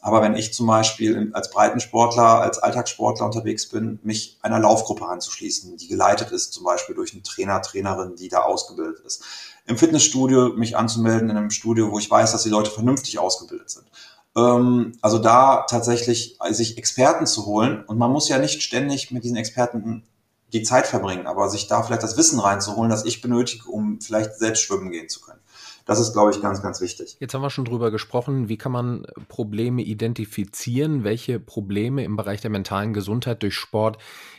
Aber 0.00 0.20
wenn 0.22 0.34
ich 0.34 0.52
zum 0.52 0.66
Beispiel 0.66 1.30
als 1.34 1.50
Breitensportler, 1.50 2.40
als 2.40 2.58
Alltagssportler 2.58 3.26
unterwegs 3.26 3.68
bin, 3.68 4.00
mich 4.02 4.38
einer 4.42 4.58
Laufgruppe 4.58 5.06
anzuschließen, 5.06 5.76
die 5.76 5.88
geleitet 5.88 6.32
ist, 6.32 6.52
zum 6.52 6.64
Beispiel 6.64 6.94
durch 6.96 7.12
einen 7.12 7.22
Trainer, 7.22 7.62
Trainerin, 7.62 8.16
die 8.16 8.28
da 8.28 8.42
ausgebildet 8.42 9.04
ist. 9.04 9.24
Im 9.66 9.76
Fitnessstudio 9.76 10.50
mich 10.50 10.76
anzumelden 10.76 11.30
in 11.30 11.36
einem 11.36 11.50
Studio, 11.50 11.90
wo 11.90 11.98
ich 11.98 12.10
weiß, 12.10 12.32
dass 12.32 12.44
die 12.44 12.50
Leute 12.50 12.70
vernünftig 12.70 13.18
ausgebildet 13.18 13.70
sind. 13.70 13.86
Ähm, 14.36 14.92
also 15.00 15.18
da 15.18 15.66
tatsächlich 15.68 16.38
sich 16.50 16.78
Experten 16.78 17.26
zu 17.26 17.46
holen 17.46 17.84
und 17.84 17.98
man 17.98 18.12
muss 18.12 18.28
ja 18.28 18.38
nicht 18.38 18.62
ständig 18.62 19.10
mit 19.10 19.24
diesen 19.24 19.36
Experten 19.36 20.04
die 20.52 20.62
Zeit 20.62 20.86
verbringen, 20.86 21.26
aber 21.26 21.48
sich 21.48 21.66
da 21.66 21.82
vielleicht 21.82 22.02
das 22.02 22.16
Wissen 22.16 22.38
reinzuholen, 22.38 22.90
das 22.90 23.04
ich 23.04 23.20
benötige, 23.20 23.68
um 23.68 24.00
vielleicht 24.00 24.36
selbst 24.36 24.62
schwimmen 24.62 24.90
gehen 24.90 25.08
zu 25.08 25.20
können. 25.20 25.40
Das 25.86 26.00
ist, 26.00 26.14
glaube 26.14 26.32
ich, 26.32 26.42
ganz, 26.42 26.60
ganz 26.62 26.80
wichtig. 26.80 27.16
Jetzt 27.20 27.32
haben 27.32 27.42
wir 27.42 27.50
schon 27.50 27.64
drüber 27.64 27.92
gesprochen, 27.92 28.48
wie 28.48 28.58
kann 28.58 28.72
man 28.72 29.06
Probleme 29.28 29.82
identifizieren, 29.82 31.04
welche 31.04 31.38
Probleme 31.38 32.02
im 32.02 32.16
Bereich 32.16 32.40
der 32.40 32.50
mentalen 32.50 32.92
Gesundheit 32.92 33.44
durch 33.44 33.54
Sport 33.54 33.98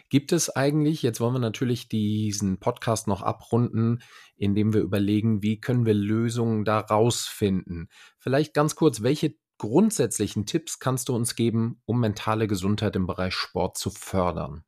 gibt 0.10 0.34
es 0.34 0.50
eigentlich. 0.50 1.04
Jetzt 1.04 1.22
wollen 1.22 1.34
wir 1.34 1.40
natürlich 1.40 1.88
diesen 1.88 2.60
Podcast 2.60 3.08
noch 3.08 3.22
abrunden, 3.22 4.00
indem 4.36 4.74
wir 4.74 4.82
überlegen, 4.82 5.42
wie 5.42 5.62
können 5.62 5.86
wir 5.86 5.94
Lösungen 5.94 6.66
daraus 6.66 7.26
finden. 7.26 7.88
Vielleicht 8.20 8.54
ganz 8.54 8.76
kurz, 8.76 9.02
welche 9.02 9.36
grundsätzlichen 9.58 10.46
Tipps 10.46 10.80
kannst 10.80 11.08
du 11.08 11.16
uns 11.16 11.36
geben, 11.36 11.82
um 11.86 12.02
mentale 12.02 12.48
Gesundheit 12.48 12.98
im 12.98 13.08
Bereich 13.08 13.34
Sport 13.34 13.78
zu 13.78 13.90
fördern? 13.90 14.64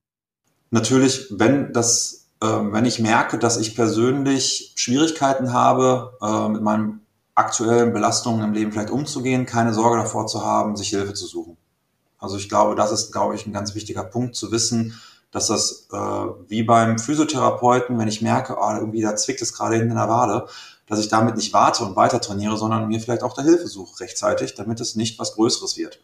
Natürlich, 0.71 1.27
wenn 1.31 1.73
das 1.73 2.28
ähm, 2.41 2.71
wenn 2.71 2.85
ich 2.85 2.99
merke, 2.99 3.37
dass 3.37 3.57
ich 3.57 3.75
persönlich 3.75 4.73
Schwierigkeiten 4.75 5.53
habe, 5.53 6.17
äh, 6.21 6.49
mit 6.49 6.61
meinen 6.61 7.01
aktuellen 7.35 7.93
Belastungen 7.93 8.43
im 8.43 8.53
Leben 8.53 8.71
vielleicht 8.71 8.91
umzugehen, 8.91 9.45
keine 9.45 9.73
Sorge 9.73 9.97
davor 9.97 10.27
zu 10.27 10.43
haben, 10.43 10.75
sich 10.75 10.89
Hilfe 10.89 11.13
zu 11.13 11.25
suchen. 11.25 11.57
Also 12.17 12.37
ich 12.37 12.49
glaube, 12.49 12.75
das 12.75 12.91
ist, 12.91 13.11
glaube 13.11 13.35
ich, 13.35 13.47
ein 13.47 13.53
ganz 13.53 13.75
wichtiger 13.75 14.03
Punkt 14.03 14.35
zu 14.35 14.51
wissen, 14.51 14.99
dass 15.31 15.47
das 15.47 15.87
äh, 15.91 15.97
wie 16.47 16.63
beim 16.63 16.99
Physiotherapeuten, 16.99 17.97
wenn 17.97 18.07
ich 18.07 18.21
merke, 18.21 18.57
oh, 18.59 18.75
irgendwie 18.75 19.01
da 19.01 19.15
zwickt 19.15 19.41
es 19.41 19.53
gerade 19.53 19.75
hinten 19.75 19.91
in 19.91 19.97
der 19.97 20.09
Wade, 20.09 20.47
dass 20.87 20.99
ich 20.99 21.07
damit 21.07 21.35
nicht 21.35 21.53
warte 21.53 21.83
und 21.85 21.95
weiter 21.95 22.19
trainiere, 22.19 22.57
sondern 22.57 22.87
mir 22.87 22.99
vielleicht 22.99 23.23
auch 23.23 23.35
der 23.35 23.43
Hilfe 23.43 23.67
suche 23.67 23.99
rechtzeitig, 23.99 24.55
damit 24.55 24.81
es 24.81 24.95
nicht 24.95 25.19
was 25.19 25.35
Größeres 25.35 25.77
wird. 25.77 25.99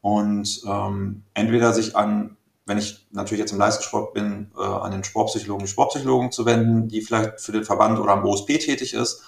Und 0.00 0.62
ähm, 0.66 1.22
entweder 1.32 1.72
sich 1.72 1.96
an 1.96 2.36
wenn 2.66 2.78
ich 2.78 3.06
natürlich 3.12 3.40
jetzt 3.40 3.52
im 3.52 3.58
Leistungssport 3.58 4.12
bin, 4.12 4.50
äh, 4.58 4.62
an 4.62 4.90
den 4.90 5.04
Sportpsychologen, 5.04 5.64
die 5.64 5.70
Sportpsychologen 5.70 6.32
zu 6.32 6.44
wenden, 6.44 6.88
die 6.88 7.00
vielleicht 7.00 7.40
für 7.40 7.52
den 7.52 7.64
Verband 7.64 7.98
oder 7.98 8.12
am 8.12 8.24
OSP 8.24 8.58
tätig 8.58 8.92
ist. 8.92 9.22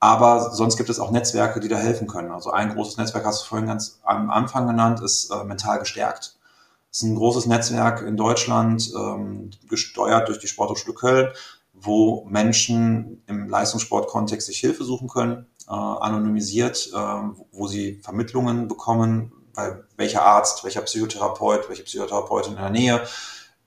Aber 0.00 0.52
sonst 0.52 0.76
gibt 0.76 0.88
es 0.88 1.00
auch 1.00 1.10
Netzwerke, 1.10 1.58
die 1.58 1.66
da 1.66 1.76
helfen 1.76 2.06
können. 2.06 2.30
Also 2.30 2.52
ein 2.52 2.72
großes 2.72 2.96
Netzwerk, 2.96 3.24
hast 3.24 3.42
du 3.42 3.48
vorhin 3.48 3.66
ganz 3.66 3.98
am 4.04 4.30
Anfang 4.30 4.68
genannt, 4.68 5.00
ist 5.00 5.30
äh, 5.30 5.42
mental 5.42 5.80
gestärkt. 5.80 6.36
Das 6.90 7.02
ist 7.02 7.02
ein 7.02 7.16
großes 7.16 7.46
Netzwerk 7.46 8.02
in 8.02 8.16
Deutschland, 8.16 8.90
ähm, 8.96 9.50
gesteuert 9.68 10.28
durch 10.28 10.38
die 10.38 10.46
Sporthochschule 10.46 10.94
Köln, 10.94 11.32
wo 11.74 12.24
Menschen 12.28 13.22
im 13.26 13.48
Leistungssportkontext 13.48 14.46
sich 14.46 14.60
Hilfe 14.60 14.84
suchen 14.84 15.08
können, 15.08 15.46
äh, 15.68 15.72
anonymisiert, 15.72 16.90
äh, 16.94 16.98
wo 17.52 17.66
sie 17.66 18.00
Vermittlungen 18.02 18.68
bekommen, 18.68 19.32
welcher 19.96 20.22
Arzt, 20.22 20.64
welcher 20.64 20.82
Psychotherapeut, 20.82 21.68
welche 21.68 21.84
Psychotherapeutin 21.84 22.54
in 22.54 22.58
der 22.58 22.70
Nähe 22.70 23.02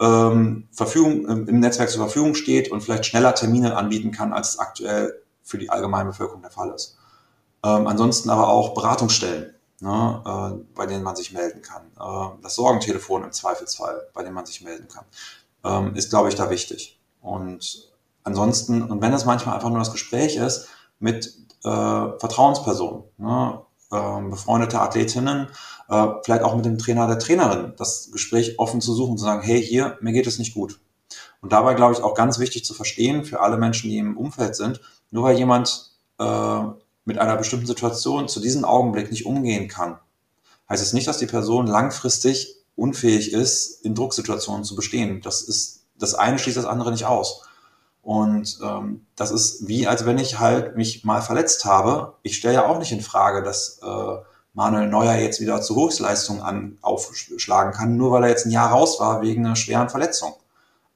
ähm, 0.01 0.67
Verfügung, 0.71 1.27
im 1.47 1.59
Netzwerk 1.59 1.89
zur 1.89 2.01
Verfügung 2.01 2.33
steht 2.35 2.71
und 2.71 2.81
vielleicht 2.81 3.05
schneller 3.05 3.35
Termine 3.35 3.77
anbieten 3.77 4.11
kann, 4.11 4.33
als 4.33 4.49
es 4.49 4.59
aktuell 4.59 5.21
für 5.43 5.57
die 5.57 5.69
allgemeine 5.69 6.09
Bevölkerung 6.09 6.41
der 6.41 6.51
Fall 6.51 6.71
ist. 6.71 6.97
Ähm, 7.63 7.87
ansonsten 7.87 8.29
aber 8.29 8.47
auch 8.47 8.73
Beratungsstellen, 8.73 9.53
ne, 9.79 10.23
äh, 10.25 10.75
bei 10.75 10.87
denen 10.87 11.03
man 11.03 11.15
sich 11.15 11.31
melden 11.31 11.61
kann. 11.61 11.83
Äh, 11.99 12.41
das 12.41 12.55
Sorgentelefon 12.55 13.23
im 13.23 13.31
Zweifelsfall, 13.31 14.07
bei 14.13 14.23
dem 14.23 14.33
man 14.33 14.45
sich 14.45 14.61
melden 14.61 14.87
kann, 14.87 15.05
ähm, 15.63 15.95
ist, 15.95 16.09
glaube 16.09 16.29
ich, 16.29 16.35
da 16.35 16.49
wichtig. 16.49 16.99
Und 17.21 17.91
ansonsten, 18.23 18.81
und 18.81 19.01
wenn 19.01 19.13
es 19.13 19.25
manchmal 19.25 19.55
einfach 19.55 19.69
nur 19.69 19.79
das 19.79 19.91
Gespräch 19.91 20.37
ist 20.37 20.69
mit 20.99 21.35
äh, 21.63 21.69
Vertrauenspersonen, 21.69 23.03
ne, 23.17 23.61
äh, 23.91 24.21
befreundete 24.29 24.79
Athletinnen, 24.79 25.47
äh, 25.89 26.07
vielleicht 26.23 26.43
auch 26.43 26.55
mit 26.55 26.65
dem 26.65 26.77
Trainer 26.77 27.07
der 27.07 27.19
Trainerin, 27.19 27.73
das 27.77 28.09
Gespräch 28.11 28.57
offen 28.59 28.81
zu 28.81 28.93
suchen, 28.93 29.17
zu 29.17 29.25
sagen, 29.25 29.41
hey, 29.41 29.61
hier, 29.61 29.97
mir 30.01 30.13
geht 30.13 30.27
es 30.27 30.39
nicht 30.39 30.53
gut. 30.53 30.79
Und 31.41 31.51
dabei, 31.51 31.73
glaube 31.73 31.93
ich, 31.93 32.01
auch 32.01 32.13
ganz 32.13 32.39
wichtig 32.39 32.65
zu 32.65 32.73
verstehen 32.73 33.25
für 33.25 33.41
alle 33.41 33.57
Menschen, 33.57 33.89
die 33.89 33.97
im 33.97 34.17
Umfeld 34.17 34.55
sind, 34.55 34.79
nur 35.09 35.23
weil 35.23 35.37
jemand 35.37 35.91
äh, 36.19 36.61
mit 37.03 37.17
einer 37.17 37.35
bestimmten 37.35 37.65
Situation 37.65 38.27
zu 38.27 38.39
diesem 38.39 38.63
Augenblick 38.63 39.11
nicht 39.11 39.25
umgehen 39.25 39.67
kann, 39.67 39.99
heißt 40.69 40.83
es 40.83 40.93
nicht, 40.93 41.07
dass 41.07 41.17
die 41.17 41.25
Person 41.25 41.67
langfristig 41.67 42.55
unfähig 42.75 43.33
ist, 43.33 43.83
in 43.83 43.95
Drucksituationen 43.95 44.63
zu 44.63 44.75
bestehen. 44.75 45.21
Das 45.21 45.41
ist, 45.41 45.85
das 45.97 46.13
eine 46.13 46.39
schließt 46.39 46.57
das 46.57 46.65
andere 46.65 46.91
nicht 46.91 47.05
aus. 47.05 47.43
Und 48.01 48.59
ähm, 48.63 49.05
das 49.15 49.31
ist 49.31 49.67
wie, 49.67 49.87
als 49.87 50.05
wenn 50.05 50.17
ich 50.17 50.39
halt 50.39 50.75
mich 50.75 51.03
mal 51.03 51.21
verletzt 51.21 51.65
habe. 51.65 52.15
Ich 52.23 52.37
stelle 52.37 52.55
ja 52.55 52.65
auch 52.67 52.79
nicht 52.79 52.91
in 52.91 53.01
Frage, 53.01 53.43
dass 53.43 53.79
äh, 53.83 54.15
Manuel 54.53 54.87
Neuer 54.87 55.15
jetzt 55.15 55.39
wieder 55.39 55.61
zu 55.61 55.75
Höchstleistungen 55.75 56.41
an, 56.41 56.77
aufschlagen 56.81 57.73
kann, 57.73 57.95
nur 57.95 58.11
weil 58.11 58.23
er 58.23 58.29
jetzt 58.29 58.45
ein 58.45 58.51
Jahr 58.51 58.71
raus 58.71 58.99
war 58.99 59.21
wegen 59.21 59.45
einer 59.45 59.55
schweren 59.55 59.89
Verletzung. 59.89 60.33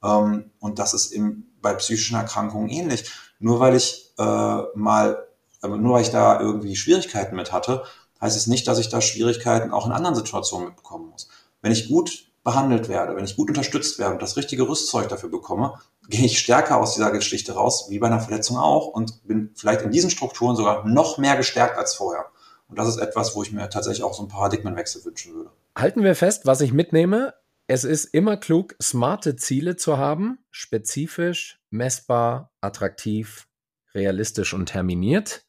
Ähm, 0.03 0.51
und 0.59 0.79
das 0.79 0.93
ist 0.93 1.11
im, 1.11 1.45
bei 1.61 1.73
psychischen 1.75 2.17
Erkrankungen 2.17 2.69
ähnlich. 2.69 3.11
Nur 3.39 3.59
weil 3.59 3.75
ich 3.75 4.13
äh, 4.17 4.61
mal, 4.73 5.27
nur 5.61 5.95
weil 5.95 6.01
ich 6.01 6.11
da 6.11 6.39
irgendwie 6.39 6.75
Schwierigkeiten 6.75 7.35
mit 7.35 7.51
hatte, 7.51 7.83
heißt 8.21 8.35
es 8.35 8.47
nicht, 8.47 8.67
dass 8.67 8.79
ich 8.79 8.89
da 8.89 9.01
Schwierigkeiten 9.01 9.71
auch 9.71 9.85
in 9.85 9.91
anderen 9.91 10.15
Situationen 10.15 10.67
mitbekommen 10.67 11.09
muss. 11.09 11.27
Wenn 11.61 11.71
ich 11.71 11.87
gut 11.87 12.27
behandelt 12.45 12.87
werde, 12.87 13.15
wenn 13.15 13.25
ich 13.25 13.35
gut 13.35 13.49
unterstützt 13.49 13.99
werde 13.99 14.13
und 14.13 14.21
das 14.21 14.37
richtige 14.37 14.69
Rüstzeug 14.69 15.09
dafür 15.09 15.29
bekomme, 15.29 15.73
gehe 16.07 16.25
ich 16.25 16.39
stärker 16.39 16.77
aus 16.77 16.93
dieser 16.93 17.11
Geschichte 17.11 17.53
raus, 17.53 17.87
wie 17.89 17.99
bei 17.99 18.07
einer 18.07 18.21
Verletzung 18.21 18.57
auch, 18.57 18.87
und 18.87 19.27
bin 19.27 19.49
vielleicht 19.55 19.81
in 19.81 19.91
diesen 19.91 20.11
Strukturen 20.11 20.55
sogar 20.55 20.87
noch 20.87 21.17
mehr 21.17 21.35
gestärkt 21.35 21.77
als 21.77 21.95
vorher. 21.95 22.27
Und 22.69 22.77
das 22.77 22.87
ist 22.87 22.97
etwas, 22.97 23.35
wo 23.35 23.41
ich 23.41 23.51
mir 23.51 23.67
tatsächlich 23.69 24.03
auch 24.03 24.13
so 24.13 24.21
einen 24.21 24.29
Paradigmenwechsel 24.29 25.03
wünschen 25.03 25.33
würde. 25.33 25.49
Halten 25.75 26.03
wir 26.03 26.15
fest, 26.15 26.45
was 26.45 26.61
ich 26.61 26.71
mitnehme. 26.71 27.33
Es 27.67 27.83
ist 27.83 28.05
immer 28.05 28.37
klug, 28.37 28.75
smarte 28.81 29.35
Ziele 29.35 29.75
zu 29.75 29.97
haben, 29.97 30.37
spezifisch, 30.51 31.59
messbar, 31.71 32.51
attraktiv, 32.61 33.47
realistisch 33.95 34.53
und 34.53 34.67
terminiert. 34.67 35.44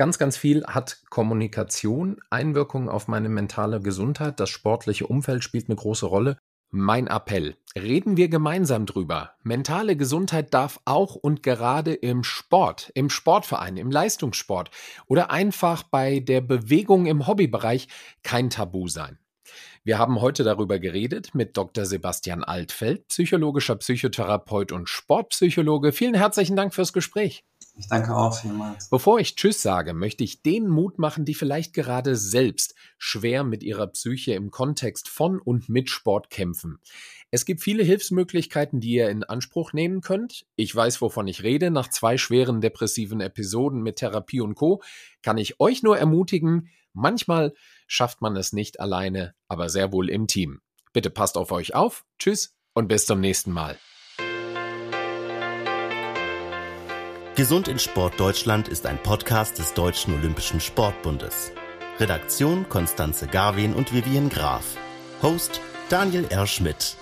Ganz, 0.00 0.16
ganz 0.16 0.38
viel 0.38 0.64
hat 0.64 1.02
Kommunikation 1.10 2.22
Einwirkungen 2.30 2.88
auf 2.88 3.06
meine 3.06 3.28
mentale 3.28 3.82
Gesundheit. 3.82 4.40
Das 4.40 4.48
sportliche 4.48 5.06
Umfeld 5.06 5.44
spielt 5.44 5.68
eine 5.68 5.76
große 5.76 6.06
Rolle. 6.06 6.38
Mein 6.70 7.06
Appell. 7.06 7.58
Reden 7.76 8.16
wir 8.16 8.30
gemeinsam 8.30 8.86
drüber. 8.86 9.32
Mentale 9.42 9.96
Gesundheit 9.96 10.54
darf 10.54 10.80
auch 10.86 11.16
und 11.16 11.42
gerade 11.42 11.92
im 11.92 12.24
Sport, 12.24 12.90
im 12.94 13.10
Sportverein, 13.10 13.76
im 13.76 13.90
Leistungssport 13.90 14.70
oder 15.06 15.30
einfach 15.30 15.82
bei 15.82 16.20
der 16.20 16.40
Bewegung 16.40 17.04
im 17.04 17.26
Hobbybereich 17.26 17.86
kein 18.22 18.48
Tabu 18.48 18.88
sein. 18.88 19.18
Wir 19.84 19.98
haben 19.98 20.22
heute 20.22 20.44
darüber 20.44 20.78
geredet 20.78 21.34
mit 21.34 21.58
Dr. 21.58 21.84
Sebastian 21.84 22.42
Altfeld, 22.42 23.08
psychologischer 23.08 23.76
Psychotherapeut 23.76 24.72
und 24.72 24.88
Sportpsychologe. 24.88 25.92
Vielen 25.92 26.14
herzlichen 26.14 26.56
Dank 26.56 26.72
fürs 26.72 26.94
Gespräch. 26.94 27.44
Ich 27.80 27.88
danke 27.88 28.14
auch 28.14 28.38
vielmals. 28.38 28.90
Bevor 28.90 29.20
ich 29.20 29.36
Tschüss 29.36 29.62
sage, 29.62 29.94
möchte 29.94 30.22
ich 30.22 30.42
denen 30.42 30.68
Mut 30.68 30.98
machen, 30.98 31.24
die 31.24 31.32
vielleicht 31.32 31.72
gerade 31.72 32.14
selbst 32.14 32.74
schwer 32.98 33.42
mit 33.42 33.62
ihrer 33.62 33.86
Psyche 33.86 34.34
im 34.34 34.50
Kontext 34.50 35.08
von 35.08 35.40
und 35.40 35.70
mit 35.70 35.88
Sport 35.88 36.28
kämpfen. 36.28 36.78
Es 37.30 37.46
gibt 37.46 37.62
viele 37.62 37.82
Hilfsmöglichkeiten, 37.82 38.80
die 38.80 38.90
ihr 38.90 39.08
in 39.08 39.24
Anspruch 39.24 39.72
nehmen 39.72 40.02
könnt. 40.02 40.44
Ich 40.56 40.76
weiß, 40.76 41.00
wovon 41.00 41.26
ich 41.26 41.42
rede. 41.42 41.70
Nach 41.70 41.88
zwei 41.88 42.18
schweren 42.18 42.60
depressiven 42.60 43.22
Episoden 43.22 43.82
mit 43.82 43.96
Therapie 43.96 44.42
und 44.42 44.56
Co. 44.56 44.82
kann 45.22 45.38
ich 45.38 45.58
euch 45.58 45.82
nur 45.82 45.96
ermutigen, 45.96 46.68
manchmal 46.92 47.54
schafft 47.86 48.20
man 48.20 48.36
es 48.36 48.52
nicht 48.52 48.78
alleine, 48.78 49.34
aber 49.48 49.70
sehr 49.70 49.90
wohl 49.90 50.10
im 50.10 50.26
Team. 50.26 50.60
Bitte 50.92 51.08
passt 51.08 51.38
auf 51.38 51.50
euch 51.50 51.74
auf. 51.74 52.04
Tschüss 52.18 52.54
und 52.74 52.88
bis 52.88 53.06
zum 53.06 53.20
nächsten 53.20 53.52
Mal. 53.52 53.78
Gesund 57.40 57.68
in 57.68 57.78
Sport 57.78 58.20
Deutschland 58.20 58.68
ist 58.68 58.84
ein 58.84 59.02
Podcast 59.02 59.58
des 59.58 59.72
Deutschen 59.72 60.12
Olympischen 60.12 60.60
Sportbundes. 60.60 61.52
Redaktion 61.98 62.68
Konstanze 62.68 63.26
Garwin 63.26 63.72
und 63.72 63.94
Vivien 63.94 64.28
Graf. 64.28 64.76
Host 65.22 65.58
Daniel 65.88 66.26
R. 66.28 66.46
Schmidt. 66.46 66.96